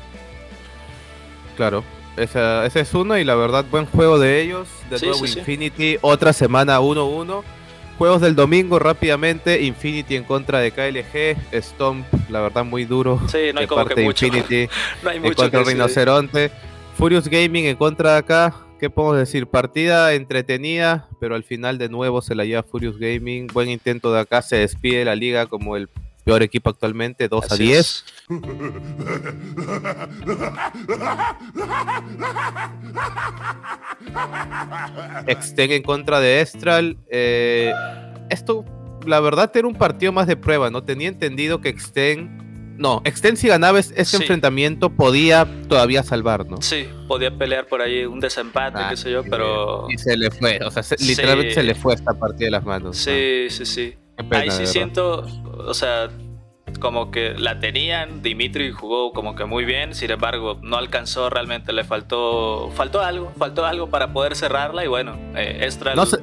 Claro. 1.57 1.85
Esa, 2.17 2.65
ese 2.65 2.81
es 2.81 2.95
uno 2.95 3.19
y 3.19 3.25
la 3.25 3.35
verdad, 3.35 3.65
buen 3.71 3.87
juego 3.87 4.19
de 4.19 4.41
ellos. 4.41 4.69
De 4.89 4.99
Sí, 4.99 5.07
nuevo 5.07 5.27
sí, 5.27 5.33
sí. 5.33 5.39
Infinity, 5.41 5.99
otra 6.01 6.33
semana 6.33 6.81
1-1. 6.81 7.43
Juegos 7.99 8.21
del 8.21 8.35
domingo 8.37 8.79
rápidamente. 8.79 9.63
Infinity 9.63 10.17
en 10.17 10.25
contra 10.25 10.59
de 10.61 10.71
KLG. 10.73 11.37
Stomp, 11.61 12.07
la 12.29 12.41
verdad, 12.41 12.65
muy 12.65 12.85
duro. 12.85 13.21
Sí, 13.29 13.51
no 13.53 13.61
hay 13.61 13.65
de 13.65 13.69
como 13.69 13.81
parte 13.83 13.95
que 13.97 14.03
mucho. 14.03 14.27
Infinity. 14.27 14.69
No 15.03 15.11
hay 15.11 15.17
en 15.17 15.23
mucho 15.23 15.37
contra 15.37 15.63
que. 15.63 15.71
Rinoceronte. 15.71 16.51
Furious 16.97 17.29
Gaming 17.29 17.67
en 17.67 17.77
contra 17.77 18.13
de 18.13 18.19
acá. 18.19 18.55
¿Qué 18.85 18.91
podemos 18.91 19.17
decir? 19.17 19.47
Partida 19.47 20.13
entretenida, 20.13 21.09
pero 21.19 21.37
al 21.37 21.43
final 21.43 21.79
de 21.79 21.89
nuevo 21.89 22.21
se 22.21 22.35
la 22.35 22.45
lleva 22.45 22.63
Furious 22.63 22.99
Gaming. 22.99 23.47
Buen 23.47 23.71
intento 23.71 24.13
de 24.13 24.21
acá. 24.21 24.43
Se 24.43 24.57
despide 24.57 25.07
la 25.07 25.15
liga 25.15 25.47
como 25.47 25.79
el 25.79 25.89
peor 26.23 26.43
equipo 26.43 26.69
actualmente, 26.69 27.29
2 27.29 27.45
a 27.51 27.55
Así 27.55 27.63
10. 27.65 27.79
es. 27.79 28.05
Exten 35.27 35.73
en 35.73 35.83
contra 35.83 36.21
de 36.21 36.41
Estral. 36.41 36.99
eh, 37.09 37.73
esto, 38.31 38.65
la 39.07 39.21
verdad, 39.21 39.51
era 39.55 39.67
un 39.69 39.75
partido 39.75 40.13
más 40.13 40.27
de 40.27 40.37
prueba, 40.37 40.71
¿no? 40.71 40.83
Tenía 40.85 41.09
entendido 41.09 41.61
que 41.61 41.69
Exten. 41.69 42.44
No, 42.77 43.01
Exten 43.05 43.37
si 43.37 43.49
ganaba 43.49 43.79
es- 43.79 43.91
este 43.97 44.17
Sí. 44.17 44.23
enfrentamiento 44.23 44.91
podía 44.91 45.47
todavía 45.69 46.03
salvar, 46.03 46.47
¿no? 46.47 46.61
Sí, 46.61 46.87
podía 47.09 47.31
pelear 47.37 47.67
por 47.67 47.81
ahí 47.83 48.05
un 48.05 48.19
desempate, 48.21 48.79
Ah, 48.81 48.89
qué 48.91 48.97
sé 48.97 49.11
yo, 49.13 49.23
pero... 49.25 49.87
Y 49.91 49.99
se 49.99 50.17
le 50.17 50.31
fue, 50.31 50.59
o 50.65 50.71
sea, 50.71 50.83
se- 50.83 50.97
Sí. 50.99 51.09
literalmente 51.09 51.55
se 51.55 51.63
le 51.63 51.75
fue 51.75 51.95
esta 51.95 52.13
partida 52.15 52.47
de 52.47 52.51
las 52.51 52.65
manos. 52.65 52.97
Sí, 52.97 53.47
sí, 53.51 53.65
sí. 53.65 53.95
Ahí 54.31 54.51
sí 54.51 54.67
siento, 54.67 55.25
o 55.59 55.75
sea, 55.75 56.09
como 56.81 57.11
que 57.13 57.35
la 57.37 57.61
tenían, 57.61 58.23
Dimitri 58.23 58.73
jugó 58.73 59.13
como 59.13 59.37
que 59.37 59.45
muy 59.45 59.65
bien, 59.65 59.95
sin 59.95 60.11
embargo, 60.11 60.59
no 60.63 60.77
alcanzó 60.77 61.31
realmente, 61.31 61.73
le 61.73 61.85
faltó 61.85 62.71
faltó 62.75 63.01
algo, 63.01 63.33
faltó 63.39 63.65
algo 63.65 63.89
para 63.91 64.13
poder 64.13 64.35
cerrarla 64.35 64.85
y 64.85 64.89
bueno, 64.89 65.17
eh, 65.37 65.59
Estral 65.63 65.95
No 65.97 66.07
sé, 66.07 66.19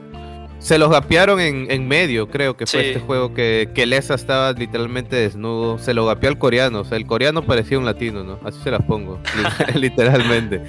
Se 0.61 0.77
los 0.77 0.91
gapearon 0.91 1.39
en, 1.39 1.71
en 1.71 1.87
medio, 1.87 2.29
creo 2.29 2.55
que 2.55 2.67
fue 2.67 2.81
Sí. 2.81 2.87
este 2.89 2.99
juego 2.99 3.33
que, 3.33 3.69
que 3.73 3.85
Lesa 3.87 4.13
estaba 4.13 4.53
literalmente 4.53 5.15
desnudo. 5.15 5.79
Se 5.79 5.93
lo 5.95 6.05
gapeó 6.05 6.29
al 6.29 6.37
coreano. 6.37 6.81
O 6.81 6.85
sea, 6.85 6.97
el 6.97 7.07
coreano 7.07 7.41
parecía 7.41 7.79
un 7.79 7.85
latino, 7.85 8.23
¿no? 8.23 8.39
Así 8.45 8.59
se 8.63 8.69
las 8.69 8.83
pongo, 8.83 9.19
li- 9.73 9.79
literalmente. 9.81 10.61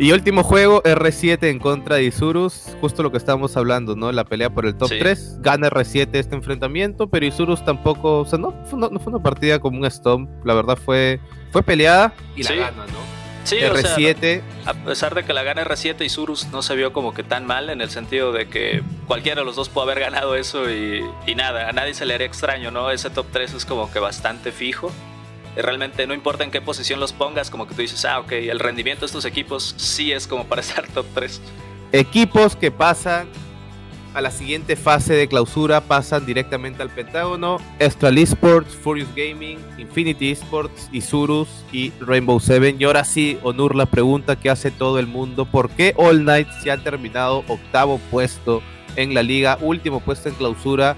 Y 0.00 0.12
último 0.12 0.44
juego, 0.44 0.80
R7 0.84 1.48
en 1.48 1.58
contra 1.58 1.96
de 1.96 2.04
Isurus. 2.04 2.76
Justo 2.80 3.02
lo 3.02 3.10
que 3.10 3.18
estábamos 3.18 3.56
hablando, 3.56 3.96
¿no? 3.96 4.12
La 4.12 4.22
pelea 4.24 4.48
por 4.50 4.64
el 4.66 4.76
top 4.76 4.90
Sí. 4.90 4.98
3. 5.00 5.38
Gana 5.42 5.68
R7 5.68 6.10
este 6.12 6.36
enfrentamiento, 6.36 7.10
pero 7.10 7.26
Isurus 7.26 7.64
tampoco. 7.64 8.20
O 8.20 8.24
sea, 8.24 8.38
no 8.38 8.54
fue 8.66 8.78
una, 8.78 8.88
no 8.88 9.00
fue 9.00 9.12
una 9.12 9.20
partida 9.22 9.58
como 9.58 9.80
un 9.80 9.90
stomp. 9.90 10.30
La 10.46 10.54
verdad 10.54 10.78
fue, 10.82 11.18
fue 11.50 11.64
peleada 11.64 12.14
y 12.36 12.44
la 12.44 12.48
Sí. 12.50 12.54
gana, 12.56 12.86
¿no? 12.86 13.07
Sí, 13.48 13.64
o 13.64 13.76
sea, 13.76 13.96
R7. 13.96 14.42
a 14.66 14.74
pesar 14.74 15.14
de 15.14 15.24
que 15.24 15.32
la 15.32 15.42
gana 15.42 15.64
R7 15.64 16.04
y 16.04 16.08
Surus 16.10 16.48
no 16.48 16.60
se 16.60 16.76
vio 16.76 16.92
como 16.92 17.14
que 17.14 17.22
tan 17.22 17.46
mal 17.46 17.70
en 17.70 17.80
el 17.80 17.88
sentido 17.88 18.30
de 18.30 18.46
que 18.48 18.82
cualquiera 19.06 19.40
de 19.40 19.46
los 19.46 19.56
dos 19.56 19.70
pudo 19.70 19.84
haber 19.84 20.00
ganado 20.00 20.34
eso 20.34 20.70
y, 20.70 21.02
y 21.26 21.34
nada, 21.34 21.68
a 21.68 21.72
nadie 21.72 21.94
se 21.94 22.04
le 22.04 22.14
haría 22.14 22.26
extraño, 22.26 22.70
¿no? 22.70 22.90
Ese 22.90 23.08
top 23.08 23.26
3 23.32 23.54
es 23.54 23.64
como 23.64 23.90
que 23.90 24.00
bastante 24.00 24.52
fijo. 24.52 24.92
Y 25.56 25.60
realmente 25.60 26.06
no 26.06 26.12
importa 26.12 26.44
en 26.44 26.50
qué 26.50 26.60
posición 26.60 27.00
los 27.00 27.14
pongas, 27.14 27.50
como 27.50 27.66
que 27.66 27.74
tú 27.74 27.80
dices, 27.80 28.04
ah, 28.04 28.20
ok, 28.20 28.32
el 28.32 28.58
rendimiento 28.60 29.00
de 29.00 29.06
estos 29.06 29.24
equipos 29.24 29.74
sí 29.78 30.12
es 30.12 30.26
como 30.26 30.44
para 30.44 30.60
estar 30.62 30.86
top 30.88 31.06
3. 31.14 31.40
equipos 31.92 32.54
que 32.54 32.70
pasan 32.70 33.28
a 34.14 34.20
la 34.20 34.30
siguiente 34.30 34.76
fase 34.76 35.14
de 35.14 35.28
clausura 35.28 35.80
pasan 35.80 36.26
directamente 36.26 36.82
al 36.82 36.90
Pentágono. 36.90 37.58
Astral 37.80 38.18
Esports, 38.18 38.74
Furious 38.74 39.08
Gaming, 39.14 39.58
Infinity 39.78 40.30
Esports, 40.30 40.88
Isurus 40.92 41.48
y 41.72 41.92
Rainbow 42.00 42.40
Seven. 42.40 42.76
Y 42.78 42.84
ahora 42.84 43.04
sí, 43.04 43.38
Onur, 43.42 43.74
la 43.74 43.86
pregunta 43.86 44.36
que 44.36 44.50
hace 44.50 44.70
todo 44.70 44.98
el 44.98 45.06
mundo. 45.06 45.44
¿Por 45.44 45.70
qué 45.70 45.94
All 45.96 46.24
Night 46.24 46.48
se 46.62 46.70
ha 46.70 46.76
terminado 46.78 47.44
octavo 47.48 48.00
puesto 48.10 48.62
en 48.96 49.14
la 49.14 49.22
liga? 49.22 49.58
Último 49.60 50.00
puesto 50.00 50.28
en 50.28 50.34
clausura. 50.34 50.96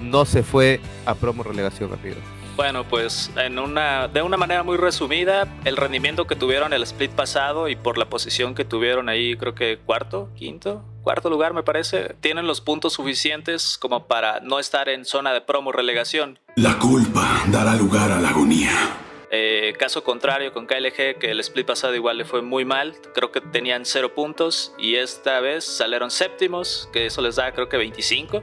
No 0.00 0.24
se 0.24 0.42
fue 0.42 0.80
a 1.06 1.14
promo 1.14 1.42
relegación, 1.42 1.92
amigo. 1.92 2.16
Bueno, 2.56 2.84
pues 2.84 3.30
en 3.36 3.58
una, 3.58 4.08
de 4.08 4.22
una 4.22 4.36
manera 4.36 4.62
muy 4.62 4.76
resumida, 4.76 5.48
el 5.64 5.76
rendimiento 5.76 6.26
que 6.26 6.36
tuvieron 6.36 6.72
el 6.72 6.82
split 6.82 7.12
pasado 7.12 7.68
y 7.68 7.76
por 7.76 7.96
la 7.96 8.06
posición 8.06 8.54
que 8.54 8.64
tuvieron 8.64 9.08
ahí, 9.08 9.36
creo 9.36 9.54
que 9.54 9.78
cuarto, 9.78 10.28
quinto, 10.36 10.84
cuarto 11.02 11.30
lugar 11.30 11.54
me 11.54 11.62
parece, 11.62 12.14
tienen 12.20 12.46
los 12.46 12.60
puntos 12.60 12.94
suficientes 12.94 13.78
como 13.78 14.06
para 14.06 14.40
no 14.40 14.58
estar 14.58 14.88
en 14.88 15.04
zona 15.04 15.32
de 15.32 15.40
promo 15.40 15.72
relegación. 15.72 16.38
La 16.56 16.78
culpa 16.78 17.44
dará 17.48 17.74
lugar 17.74 18.10
a 18.12 18.20
la 18.20 18.28
agonía. 18.28 18.72
Eh, 19.32 19.74
caso 19.78 20.02
contrario 20.02 20.52
con 20.52 20.66
KLG, 20.66 21.18
que 21.18 21.30
el 21.30 21.38
split 21.40 21.66
pasado 21.66 21.94
igual 21.94 22.18
le 22.18 22.24
fue 22.24 22.42
muy 22.42 22.64
mal, 22.64 22.96
creo 23.14 23.30
que 23.30 23.40
tenían 23.40 23.86
cero 23.86 24.12
puntos 24.12 24.74
y 24.76 24.96
esta 24.96 25.38
vez 25.38 25.64
salieron 25.64 26.10
séptimos, 26.10 26.88
que 26.92 27.06
eso 27.06 27.22
les 27.22 27.36
da 27.36 27.52
creo 27.52 27.68
que 27.68 27.76
25. 27.76 28.42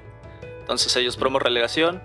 Entonces 0.62 0.96
ellos 0.96 1.18
promo 1.18 1.40
relegación. 1.40 2.02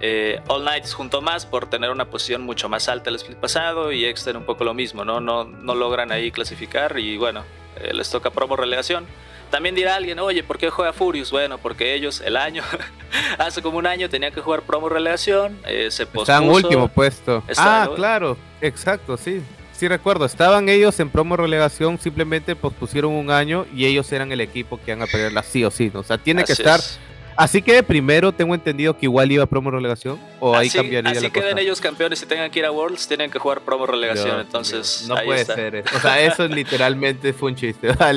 Eh, 0.00 0.40
All 0.46 0.62
Knights 0.62 0.94
junto 0.94 1.20
más 1.20 1.44
por 1.44 1.68
tener 1.68 1.90
una 1.90 2.04
posición 2.04 2.42
mucho 2.42 2.68
más 2.68 2.88
alta 2.88 3.10
el 3.10 3.16
split 3.16 3.38
pasado 3.38 3.90
y 3.90 4.04
Exter 4.04 4.36
un 4.36 4.44
poco 4.44 4.64
lo 4.64 4.74
mismo, 4.74 5.04
¿no? 5.04 5.20
No, 5.20 5.44
no 5.44 5.74
logran 5.74 6.12
ahí 6.12 6.30
clasificar 6.30 6.98
y 6.98 7.16
bueno, 7.16 7.44
eh, 7.80 7.92
les 7.92 8.08
toca 8.10 8.30
promo 8.30 8.56
relegación. 8.56 9.06
También 9.50 9.74
dirá 9.74 9.96
alguien, 9.96 10.18
oye, 10.18 10.42
¿por 10.42 10.58
qué 10.58 10.68
juega 10.70 10.92
Furious? 10.92 11.30
Bueno, 11.30 11.58
porque 11.58 11.94
ellos 11.94 12.20
el 12.20 12.36
año, 12.36 12.62
hace 13.38 13.62
como 13.62 13.78
un 13.78 13.86
año 13.86 14.08
tenían 14.08 14.32
que 14.32 14.40
jugar 14.40 14.62
promo 14.62 14.88
relegación, 14.88 15.58
eh, 15.66 15.90
se 15.90 16.06
pospuso. 16.06 16.32
Está 16.32 16.44
en 16.44 16.50
último 16.50 16.88
puesto. 16.88 17.42
Está 17.48 17.84
ah, 17.84 17.90
claro, 17.94 18.36
exacto, 18.60 19.16
sí. 19.16 19.42
Sí 19.72 19.86
recuerdo, 19.86 20.24
estaban 20.24 20.68
ellos 20.68 20.98
en 20.98 21.08
promo 21.08 21.36
relegación, 21.36 21.98
simplemente 21.98 22.56
pospusieron 22.56 23.12
un 23.12 23.30
año 23.30 23.64
y 23.72 23.86
ellos 23.86 24.10
eran 24.12 24.32
el 24.32 24.40
equipo 24.40 24.76
que 24.76 24.90
iban 24.90 25.02
a 25.02 25.06
pelearla 25.06 25.42
sí 25.44 25.64
o 25.64 25.70
sí, 25.70 25.90
¿no? 25.94 26.00
O 26.00 26.02
sea, 26.02 26.18
tiene 26.18 26.42
que 26.44 26.52
estar... 26.52 26.80
es. 26.80 26.98
Así 27.40 27.62
que 27.62 27.84
primero 27.84 28.32
tengo 28.32 28.52
entendido 28.52 28.96
que 28.98 29.06
igual 29.06 29.30
iba 29.30 29.44
a 29.44 29.46
promo 29.46 29.70
relegación 29.70 30.18
o 30.40 30.56
ahí 30.56 30.68
cambiaría 30.68 31.12
así 31.12 31.20
la 31.22 31.30
queden 31.30 31.50
cosa. 31.52 31.60
ellos 31.62 31.80
campeones 31.80 32.20
y 32.20 32.26
tengan 32.26 32.50
que 32.50 32.58
ir 32.58 32.64
a 32.64 32.72
Worlds, 32.72 33.06
tienen 33.06 33.30
que 33.30 33.38
jugar 33.38 33.60
promo 33.60 33.86
relegación. 33.86 34.40
Entonces, 34.40 35.04
no 35.06 35.14
ahí 35.14 35.24
puede 35.26 35.42
está. 35.42 35.54
ser. 35.54 35.76
eso. 35.76 35.96
O 35.96 36.00
sea, 36.00 36.20
eso 36.20 36.48
literalmente 36.48 37.32
fue 37.32 37.50
un 37.52 37.56
chiste. 37.56 37.94
Sea, 37.96 38.10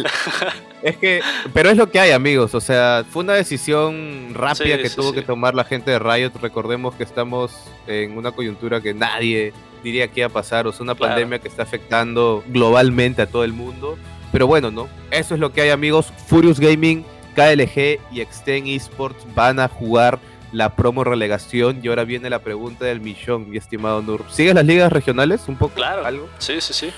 es 0.81 0.97
que, 0.97 1.21
pero 1.53 1.69
es 1.69 1.77
lo 1.77 1.91
que 1.91 1.99
hay, 1.99 2.09
amigos. 2.09 2.55
O 2.55 2.59
sea, 2.61 3.05
fue 3.11 3.23
una 3.23 3.33
decisión 3.33 4.31
rápida 4.33 4.77
Sí, 4.77 4.81
que 4.81 4.89
sí, 4.89 4.95
tuvo 4.95 5.09
sí. 5.09 5.15
que 5.15 5.21
tomar 5.21 5.53
la 5.53 5.65
gente 5.65 5.91
de 5.91 5.99
Riot. 5.99 6.31
Recordemos 6.41 6.95
que 6.95 7.03
estamos 7.03 7.51
en 7.85 8.17
una 8.17 8.31
coyuntura 8.31 8.81
que 8.81 8.95
nadie 8.95 9.53
diría 9.83 10.07
que 10.07 10.21
iba 10.21 10.27
a 10.27 10.31
pasar. 10.31 10.65
O 10.65 10.71
sea, 10.71 10.83
una 10.83 10.95
Claro. 10.95 11.11
pandemia 11.13 11.37
que 11.37 11.47
está 11.47 11.61
afectando 11.61 12.43
globalmente 12.47 13.21
a 13.21 13.27
todo 13.27 13.43
el 13.43 13.53
mundo. 13.53 13.99
Pero 14.31 14.47
bueno, 14.47 14.71
¿no? 14.71 14.87
Eso 15.11 15.35
es 15.35 15.39
lo 15.39 15.51
que 15.53 15.61
hay, 15.61 15.69
amigos. 15.69 16.11
Furious 16.25 16.59
Gaming, 16.59 17.05
KLG 17.35 17.99
y 18.11 18.21
Extend 18.21 18.67
Esports 18.67 19.25
van 19.33 19.59
a 19.59 19.67
jugar 19.67 20.19
la 20.51 20.75
promo 20.75 21.03
relegación. 21.03 21.79
Y 21.81 21.87
ahora 21.87 22.03
viene 22.03 22.29
la 22.29 22.39
pregunta 22.39 22.85
del 22.85 23.01
millón, 23.01 23.49
mi 23.49 23.57
estimado 23.57 24.01
Nur. 24.01 24.25
¿Sigues 24.29 24.55
las 24.55 24.65
ligas 24.65 24.91
regionales? 24.91 25.41
Un 25.47 25.55
poco. 25.55 25.75
Claro. 25.75 26.05
¿Algo? 26.05 26.29
Sí, 26.39 26.59
sí, 26.61 26.73
sí. 26.73 26.91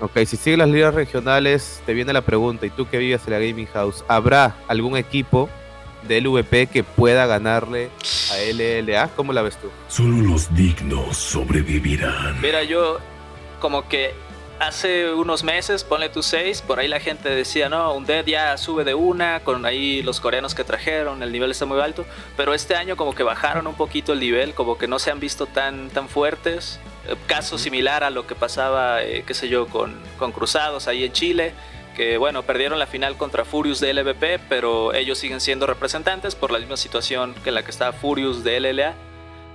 Ok, 0.00 0.18
si 0.26 0.36
sigues 0.36 0.58
las 0.58 0.68
ligas 0.68 0.94
regionales, 0.94 1.80
te 1.86 1.94
viene 1.94 2.12
la 2.12 2.22
pregunta, 2.22 2.66
y 2.66 2.70
tú 2.70 2.88
que 2.88 2.98
vives 2.98 3.22
en 3.26 3.34
la 3.34 3.38
Gaming 3.38 3.68
House, 3.68 4.04
¿habrá 4.08 4.56
algún 4.66 4.96
equipo 4.96 5.48
de 6.08 6.20
LVP 6.20 6.66
que 6.66 6.82
pueda 6.82 7.26
ganarle 7.26 7.88
a 8.32 8.52
LLA? 8.52 9.10
¿Cómo 9.14 9.32
la 9.32 9.42
ves 9.42 9.56
tú? 9.58 9.68
Solo 9.86 10.16
los 10.16 10.52
dignos 10.56 11.16
sobrevivirán. 11.16 12.40
Mira, 12.40 12.64
yo 12.64 12.98
como 13.60 13.88
que 13.88 14.12
hace 14.58 15.12
unos 15.12 15.42
meses, 15.44 15.84
ponle 15.84 16.08
tú 16.08 16.22
seis, 16.22 16.62
por 16.62 16.78
ahí 16.78 16.88
la 16.88 17.00
gente 17.00 17.28
decía, 17.28 17.68
no, 17.68 17.94
un 17.94 18.04
Dead 18.04 18.24
ya 18.24 18.56
sube 18.56 18.84
de 18.84 18.94
una, 18.94 19.40
con 19.40 19.66
ahí 19.66 20.02
los 20.02 20.20
coreanos 20.20 20.54
que 20.54 20.64
trajeron, 20.64 21.22
el 21.22 21.32
nivel 21.32 21.50
está 21.50 21.66
muy 21.66 21.80
alto, 21.80 22.04
pero 22.36 22.54
este 22.54 22.74
año 22.74 22.96
como 22.96 23.14
que 23.14 23.22
bajaron 23.22 23.66
un 23.66 23.74
poquito 23.74 24.12
el 24.12 24.20
nivel, 24.20 24.54
como 24.54 24.78
que 24.78 24.86
no 24.88 24.98
se 24.98 25.10
han 25.10 25.20
visto 25.20 25.46
tan, 25.46 25.90
tan 25.90 26.08
fuertes. 26.08 26.80
Eh, 27.08 27.16
Caso 27.26 27.58
similar 27.58 28.04
a 28.04 28.10
lo 28.10 28.26
que 28.26 28.34
pasaba, 28.34 29.02
eh, 29.02 29.24
qué 29.26 29.34
sé 29.34 29.48
yo, 29.48 29.66
con, 29.66 29.98
con 30.18 30.32
Cruzados 30.32 30.88
ahí 30.88 31.04
en 31.04 31.12
Chile, 31.12 31.54
que 31.96 32.16
bueno, 32.16 32.42
perdieron 32.42 32.78
la 32.78 32.86
final 32.86 33.16
contra 33.16 33.44
Furious 33.44 33.80
de 33.80 33.92
LVP, 33.92 34.40
pero 34.48 34.94
ellos 34.94 35.18
siguen 35.18 35.40
siendo 35.40 35.66
representantes 35.66 36.34
por 36.34 36.50
la 36.50 36.58
misma 36.58 36.76
situación 36.76 37.34
que 37.42 37.50
en 37.50 37.54
la 37.54 37.64
que 37.64 37.70
está 37.70 37.92
Furious 37.92 38.44
de 38.44 38.60
LLA. 38.60 38.94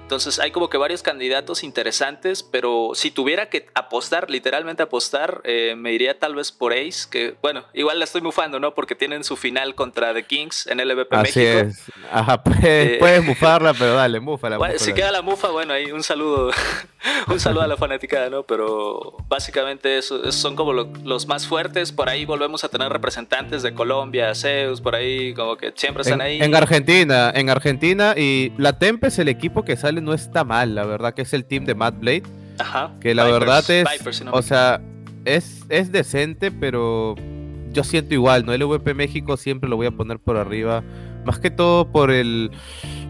Entonces 0.07 0.39
hay 0.39 0.51
como 0.51 0.69
que 0.69 0.77
varios 0.77 1.03
candidatos 1.03 1.65
interesantes, 1.65 2.41
pero 2.41 2.91
si 2.93 3.11
tuviera 3.11 3.49
que 3.49 3.65
apostar, 3.73 4.29
literalmente 4.31 4.81
apostar, 4.81 5.41
eh, 5.43 5.75
me 5.77 5.91
iría 5.91 6.17
tal 6.17 6.33
vez 6.33 6.53
por 6.53 6.71
Ace, 6.71 7.09
que 7.11 7.35
bueno, 7.41 7.65
igual 7.73 7.99
la 7.99 8.05
estoy 8.05 8.21
mufando, 8.21 8.57
¿no? 8.57 8.73
Porque 8.73 8.95
tienen 8.95 9.25
su 9.25 9.35
final 9.35 9.75
contra 9.75 10.13
The 10.13 10.23
Kings 10.23 10.65
en 10.67 10.77
LVP 10.79 11.13
Así 11.13 11.39
México. 11.39 11.67
es. 11.67 11.83
Ajá, 12.09 12.41
puedes, 12.43 12.63
Eh, 12.63 12.95
puedes 13.01 13.21
mufarla, 13.25 13.73
pero 13.73 13.95
dale, 13.95 14.21
múfala. 14.21 14.57
Bueno, 14.57 14.75
si 14.79 14.93
queda 14.93 15.11
la 15.11 15.21
mufa, 15.21 15.49
bueno, 15.49 15.73
ahí 15.73 15.91
un 15.91 16.03
saludo, 16.03 16.51
un 17.27 17.39
saludo 17.41 17.63
a 17.63 17.67
la 17.67 17.75
fanaticada, 17.75 18.29
¿no? 18.29 18.43
Pero 18.43 19.17
básicamente 19.27 19.97
eso, 19.97 20.31
son 20.31 20.55
como 20.55 20.71
lo- 20.71 20.89
los 21.03 21.27
más 21.27 21.45
fuertes. 21.47 21.91
Por 21.91 22.07
ahí 22.07 22.23
volvemos 22.23 22.63
a 22.63 22.69
tener 22.69 22.87
representantes 22.93 23.61
de 23.61 23.73
Colombia, 23.73 24.33
Zeus, 24.35 24.79
por 24.79 24.95
ahí 24.95 25.33
como 25.33 25.57
que 25.57 25.73
siempre 25.75 26.03
están 26.03 26.21
En, 26.21 26.27
ahí. 26.27 26.41
en 26.41 26.55
Argentina, 26.55 27.29
en 27.35 27.49
Argentina, 27.49 28.13
y 28.15 28.53
la 28.57 28.79
Tempes, 28.79 29.19
el 29.19 29.27
equipo 29.27 29.65
que 29.65 29.75
sale, 29.75 29.96
no 30.01 30.13
está 30.13 30.43
mal, 30.43 30.75
la 30.75 30.85
verdad, 30.85 31.13
que 31.13 31.21
es 31.23 31.33
el 31.33 31.45
team 31.45 31.65
de 31.65 31.75
Matt 31.75 31.99
Blade. 31.99 32.23
Ajá. 32.59 32.93
Que 32.99 33.13
la 33.13 33.25
Vipers, 33.25 33.39
verdad 33.39 33.69
es, 33.71 33.87
Vipers, 33.97 34.23
o 34.31 34.41
sea, 34.41 34.81
es, 35.25 35.65
es 35.69 35.91
decente, 35.91 36.51
pero 36.51 37.15
yo 37.71 37.83
siento 37.83 38.13
igual, 38.13 38.45
¿no? 38.45 38.53
El 38.53 38.63
VP 38.63 38.93
México 38.93 39.37
siempre 39.37 39.69
lo 39.69 39.75
voy 39.75 39.87
a 39.87 39.91
poner 39.91 40.17
por 40.19 40.37
arriba, 40.37 40.83
más 41.25 41.39
que 41.39 41.51
todo 41.51 41.91
por 41.91 42.11
el 42.11 42.51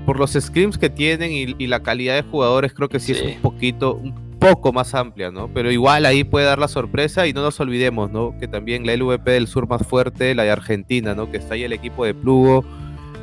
por 0.06 0.18
los 0.20 0.32
scrims 0.34 0.78
que 0.78 0.90
tienen 0.90 1.32
y, 1.32 1.56
y 1.58 1.68
la 1.68 1.82
calidad 1.84 2.16
de 2.16 2.22
jugadores, 2.24 2.74
creo 2.74 2.88
que 2.90 3.00
sí, 3.00 3.14
Sí. 3.14 3.26
es 3.26 3.36
un 3.36 3.42
poquito, 3.42 3.94
un 3.96 4.38
poco 4.40 4.72
más 4.72 4.94
amplia, 4.96 5.32
¿no? 5.32 5.50
Pero 5.54 5.70
igual 5.72 6.06
ahí 6.06 6.24
puede 6.24 6.46
dar 6.46 6.60
la 6.60 6.68
sorpresa 6.70 7.28
y 7.28 7.34
no 7.34 7.42
nos 7.42 7.60
olvidemos, 7.60 8.10
¿no? 8.12 8.34
Que 8.40 8.48
también 8.48 8.86
la 8.86 8.94
LVP 8.96 9.32
del 9.32 9.48
sur 9.48 9.68
más 9.68 9.86
fuerte, 9.86 10.34
la 10.36 10.44
de 10.44 10.52
Argentina, 10.52 11.14
¿no? 11.14 11.30
Que 11.30 11.38
está 11.38 11.56
ahí 11.56 11.64
el 11.64 11.74
equipo 11.74 12.06
de 12.06 12.14
Plugo, 12.14 12.64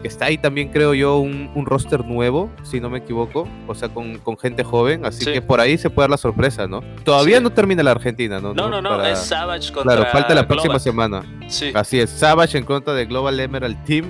que 0.05 0.09
está 0.09 0.27
ahí 0.27 0.37
también, 0.37 0.69
creo 0.69 0.93
yo, 0.93 1.17
un, 1.17 1.51
un 1.55 1.65
roster 1.65 2.05
nuevo, 2.05 2.51
si 2.63 2.79
no 2.79 2.91
me 2.91 2.99
equivoco, 2.99 3.49
o 3.67 3.75
sea, 3.75 3.89
con, 3.89 4.19
con 4.19 4.37
gente 4.37 4.63
joven, 4.63 5.07
así 5.07 5.25
Sí. 5.25 5.33
que 5.33 5.41
por 5.41 5.61
ahí 5.63 5.79
se 5.79 5.89
puede 5.89 6.05
dar 6.05 6.11
la 6.11 6.17
sorpresa, 6.19 6.67
¿no? 6.67 6.83
Todavía 7.05 7.39
Sí. 7.39 7.43
no 7.43 7.51
termina 7.51 7.83
la 7.83 7.93
Argentina, 7.93 8.39
¿no? 8.39 8.53
No, 8.53 8.69
no, 8.69 8.83
no, 8.83 8.91
Para- 8.91 9.11
es 9.13 9.19
Savage 9.21 9.73
contra 9.73 9.97
Claro, 9.97 10.11
falta 10.13 10.35
la 10.35 10.47
próxima 10.47 10.79
semana. 10.79 11.23
Sí. 11.49 11.73
Así 11.75 11.99
es, 12.01 12.11
Savage 12.11 12.59
en 12.59 12.65
contra 12.65 12.93
de 12.93 13.07
Global 13.07 13.41
Emerald 13.41 13.83
Team. 13.87 14.05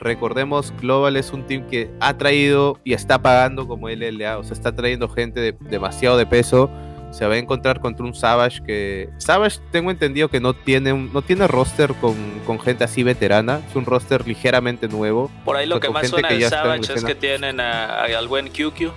Recordemos, 0.00 0.72
Global 0.80 1.16
es 1.16 1.32
un 1.32 1.44
team 1.46 1.66
que 1.68 1.88
ha 2.00 2.16
traído 2.18 2.78
y 2.84 2.92
está 2.92 3.20
pagando 3.22 3.66
como 3.68 3.88
LLA, 3.88 4.38
o 4.38 4.42
sea, 4.44 4.54
está 4.54 4.74
trayendo 4.74 5.08
gente 5.08 5.40
de- 5.40 5.56
demasiado 5.70 6.16
de 6.16 6.26
peso. 6.26 6.68
Se 7.10 7.26
va 7.26 7.34
a 7.34 7.38
encontrar 7.38 7.80
contra 7.80 8.04
un 8.04 8.14
Savage 8.14 8.62
que. 8.62 9.08
Savage, 9.18 9.58
tengo 9.72 9.90
entendido 9.90 10.28
que 10.28 10.40
no 10.40 10.54
tiene, 10.54 10.92
un- 10.92 11.12
no 11.12 11.22
tiene 11.22 11.46
roster 11.48 11.94
con, 11.94 12.14
con 12.46 12.60
gente 12.60 12.84
así 12.84 13.02
veterana, 13.02 13.60
es 13.68 13.74
un 13.76 13.84
roster 13.86 14.26
ligeramente 14.26 14.88
nuevo. 14.88 15.30
Por 15.44 15.56
ahí 15.56 15.66
lo 15.66 15.76
O 15.76 15.78
sea, 15.80 15.88
que 15.88 15.92
más 15.94 16.08
suena 16.08 16.28
de 16.28 16.48
Savage 16.48 16.92
es 16.94 17.04
que 17.04 17.14
tienen 17.14 17.60
a- 17.60 18.02
a- 18.02 18.18
al 18.18 18.28
buen 18.28 18.48
QQ. 18.48 18.92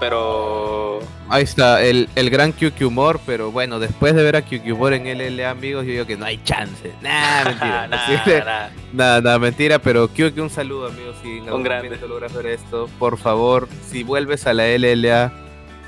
pero 0.00 0.98
Ahí 1.30 1.44
está, 1.44 1.82
el, 1.82 2.08
el 2.16 2.28
gran 2.28 2.52
QQ 2.52 2.82
Humor, 2.88 3.20
pero 3.24 3.50
bueno, 3.52 3.78
después 3.78 4.14
de 4.14 4.22
ver 4.22 4.36
a 4.36 4.42
QQ 4.42 4.72
Humor 4.72 4.92
en 4.92 5.06
LLA, 5.06 5.48
amigos, 5.50 5.86
yo 5.86 5.92
digo 5.92 6.06
que 6.06 6.16
no 6.16 6.24
hay 6.26 6.38
chance. 6.44 6.92
Nah, 7.00 7.44
mentira. 7.44 7.86
Nah. 7.88 8.68
Nada, 8.92 9.20
nada, 9.20 9.38
mentira, 9.38 9.78
pero 9.78 10.08
QQ 10.08 10.38
un 10.42 10.50
saludo, 10.50 10.88
amigos, 10.88 11.16
si 11.22 11.38
en 11.38 11.44
algún 11.46 11.62
grande. 11.62 11.88
momento 11.90 12.08
logras 12.08 12.32
ver 12.34 12.46
esto, 12.46 12.90
por 12.98 13.16
favor, 13.16 13.68
si 13.88 14.02
vuelves 14.02 14.46
a 14.46 14.52
la 14.52 14.66
LLA, 14.66 15.32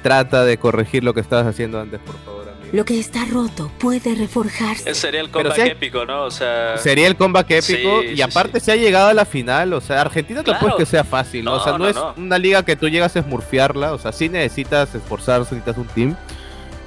trata 0.06 0.44
de 0.44 0.56
corregir 0.58 1.02
lo 1.02 1.12
que 1.14 1.20
estabas 1.20 1.46
haciendo 1.46 1.80
antes, 1.80 1.98
por 2.00 2.16
favor, 2.24 2.42
amigo. 2.48 2.56
Lo 2.72 2.84
que 2.84 2.98
está 3.00 3.24
roto 3.24 3.70
puede 3.78 4.14
reforjarse. 4.14 4.94
sería 4.94 5.20
el 5.20 5.30
comeback 5.30 5.54
si 5.56 5.60
hay- 5.62 5.68
épico, 5.70 6.04
¿no? 6.04 6.22
O 6.24 6.30
sea, 6.30 6.76
Sería 6.78 7.06
el 7.08 7.16
comeback 7.16 7.50
épico 7.50 8.02
Sí, 8.02 8.08
y 8.16 8.20
aparte 8.22 8.60
sí. 8.60 8.66
se 8.66 8.72
ha 8.72 8.76
llegado 8.76 9.08
a 9.08 9.14
la 9.14 9.24
final, 9.24 9.72
o 9.72 9.80
sea, 9.80 10.00
Argentina 10.00 10.42
Claro. 10.44 10.60
tampoco 10.60 10.80
es 10.82 10.86
que 10.88 10.90
sea 10.90 11.04
fácil, 11.04 11.44
¿no? 11.44 11.54
o 11.54 11.60
sea, 11.64 11.76
No, 11.76 11.88
es 11.88 11.96
no. 11.96 12.14
una 12.16 12.38
liga 12.38 12.62
que 12.64 12.76
tú 12.76 12.88
llegas 12.88 13.16
a 13.16 13.20
esmurfiarla, 13.20 13.92
o 13.92 13.98
sea, 13.98 14.12
sí 14.12 14.28
necesitas 14.28 14.94
esforzarse, 14.94 15.54
necesitas 15.54 15.76
un 15.78 15.86
team. 15.88 16.16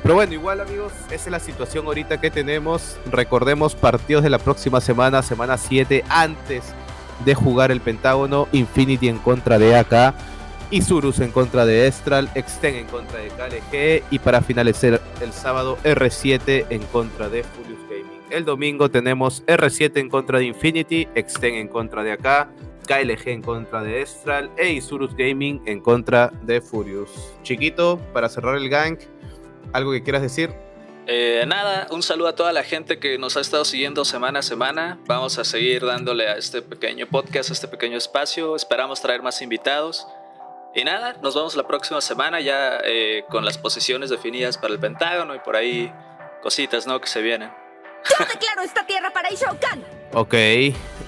Pero 0.02 0.16
bueno, 0.16 0.34
igual 0.34 0.62
amigos, 0.62 0.94
esa 1.08 1.16
es 1.26 1.28
la 1.28 1.40
situación 1.42 1.86
ahorita 1.86 2.22
que 2.22 2.32
tenemos. 2.32 2.98
Recordemos 3.12 3.76
partidos 3.76 4.24
de 4.24 4.30
la 4.30 4.38
próxima 4.40 4.80
semana, 4.80 5.22
semana 5.24 5.58
7, 5.58 6.06
antes 6.10 6.64
de 7.26 7.36
jugar 7.36 7.70
el 7.70 7.82
Pentágono, 7.82 8.48
Infinity 8.54 9.10
en 9.10 9.18
contra 9.18 9.60
de 9.60 9.76
AK, 9.76 10.14
Isurus 10.72 11.20
en 11.20 11.32
contra 11.32 11.66
de 11.66 11.88
Estral, 11.88 12.30
Exten 12.36 12.76
en 12.76 12.86
contra 12.88 13.20
de 13.20 13.30
KLG 13.30 14.04
y 14.12 14.20
para 14.20 14.42
finalizar 14.42 15.02
el 15.20 15.34
sábado 15.34 15.78
R7 15.84 16.68
en 16.70 16.84
contra 16.84 17.28
de 17.28 17.44
Furious 17.44 17.80
Gaming. 17.90 18.22
El 18.30 18.46
domingo 18.46 18.90
tenemos 18.90 19.44
R7 19.48 19.98
en 19.98 20.10
contra 20.10 20.38
de 20.38 20.46
Infinity, 20.46 21.08
Exten 21.16 21.56
en 21.56 21.68
contra 21.68 22.04
de 22.04 22.12
AK, 22.12 22.50
KLG 22.86 23.30
en 23.30 23.42
contra 23.42 23.82
de 23.82 24.02
Estral 24.02 24.52
e 24.58 24.70
Isurus 24.70 25.16
Gaming 25.16 25.62
en 25.66 25.80
contra 25.80 26.32
de 26.44 26.62
Furious. 26.62 27.10
Chiquito, 27.42 28.00
para 28.14 28.30
cerrar 28.30 28.56
el 28.56 28.70
gang, 28.70 29.00
¿algo 29.74 29.92
que 29.92 30.04
quieras 30.04 30.22
decir? 30.22 30.52
Eh, 31.12 31.44
nada, 31.48 31.88
un 31.90 32.04
saludo 32.04 32.28
a 32.28 32.36
toda 32.36 32.54
la 32.54 32.64
gente 32.64 33.00
que 33.00 33.18
nos 33.18 33.36
ha 33.36 33.42
estado 33.42 33.66
siguiendo 33.66 34.06
semana 34.06 34.40
a 34.40 34.44
semana. 34.44 35.00
Vamos 35.08 35.40
a 35.40 35.44
seguir 35.44 35.84
dándole 35.84 36.28
a 36.28 36.38
este 36.38 36.62
pequeño 36.62 37.08
podcast, 37.08 37.50
a 37.50 37.54
este 37.54 37.68
pequeño 37.68 37.98
espacio. 37.98 38.56
Esperamos 38.56 39.02
traer 39.02 39.24
más 39.24 39.42
invitados. 39.42 40.06
Y 40.76 40.84
nada, 40.84 41.16
nos 41.22 41.36
vemos 41.36 41.56
la 41.56 41.64
próxima 41.64 42.00
semana 42.00 42.40
ya 42.42 42.78
eh, 42.84 43.24
con 43.30 43.44
las 43.44 43.58
posiciones 43.58 44.10
definidas 44.10 44.58
para 44.58 44.74
el 44.74 44.80
Pentágono 44.80 45.34
y 45.34 45.40
por 45.40 45.56
ahí 45.56 45.92
cositas, 46.42 46.86
¿no? 46.86 47.00
Que 47.02 47.08
se 47.08 47.22
vienen. 47.22 47.52
Yo 48.08 48.26
declaro 48.26 48.62
esta 48.62 48.86
tierra 48.86 49.12
para 49.12 49.30
Shao 49.30 49.58
Kahn. 49.60 49.84
Ok, 50.14 50.34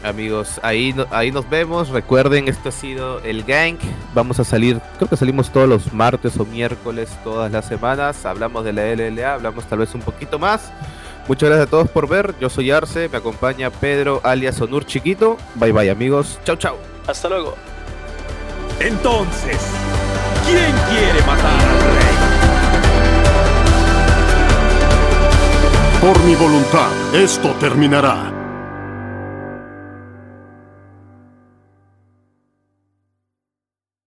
amigos, 0.03 0.60
ahí, 0.63 0.94
ahí 1.12 1.32
nos 1.32 1.50
vemos. 1.50 1.89
Recuerden, 1.89 2.48
esto 2.48 2.70
ha 2.70 2.72
sido 2.72 3.20
el 3.20 3.44
Gang. 3.44 3.77
Vamos 4.13 4.39
a 4.39 4.44
salir, 4.44 4.80
creo 4.98 5.10
que 5.10 5.15
salimos 5.15 5.51
todos 5.51 5.70
los 5.70 5.94
martes 5.94 6.38
o 6.39 6.46
miércoles, 6.46 7.10
todas 7.24 7.51
las 7.51 7.65
semanas. 7.65 8.25
Hablamos 8.25 8.65
de 8.65 8.74
la 8.74 8.84
LLA, 8.94 9.34
hablamos 9.34 9.65
tal 9.65 9.80
vez 9.80 9.94
un 9.96 10.01
poquito 10.01 10.38
más. 10.38 10.72
Muchas 11.27 11.50
gracias 11.50 11.68
a 11.68 11.72
todos 11.72 11.89
por 11.89 12.08
ver. 12.10 12.34
Yo 12.39 12.50
soy 12.50 12.72
Arce, 12.72 13.08
me 13.10 13.18
acompaña 13.18 13.70
Pedro 13.70 14.22
alias 14.24 14.60
Onur 14.60 14.86
Chiquito. 14.86 15.38
Bye 15.56 15.72
bye, 15.72 15.89
amigos. 15.89 16.39
Chau, 16.44 16.56
chau. 16.56 16.77
Hasta 17.08 17.30
luego. 17.30 17.56
Entonces, 18.83 19.57
¿quién 20.47 20.73
quiere 20.89 21.21
matar 21.27 21.53
al 21.53 21.81
rey? 21.93 22.15
Por 26.01 26.23
mi 26.23 26.33
voluntad, 26.33 26.89
esto 27.13 27.51
terminará. 27.59 28.40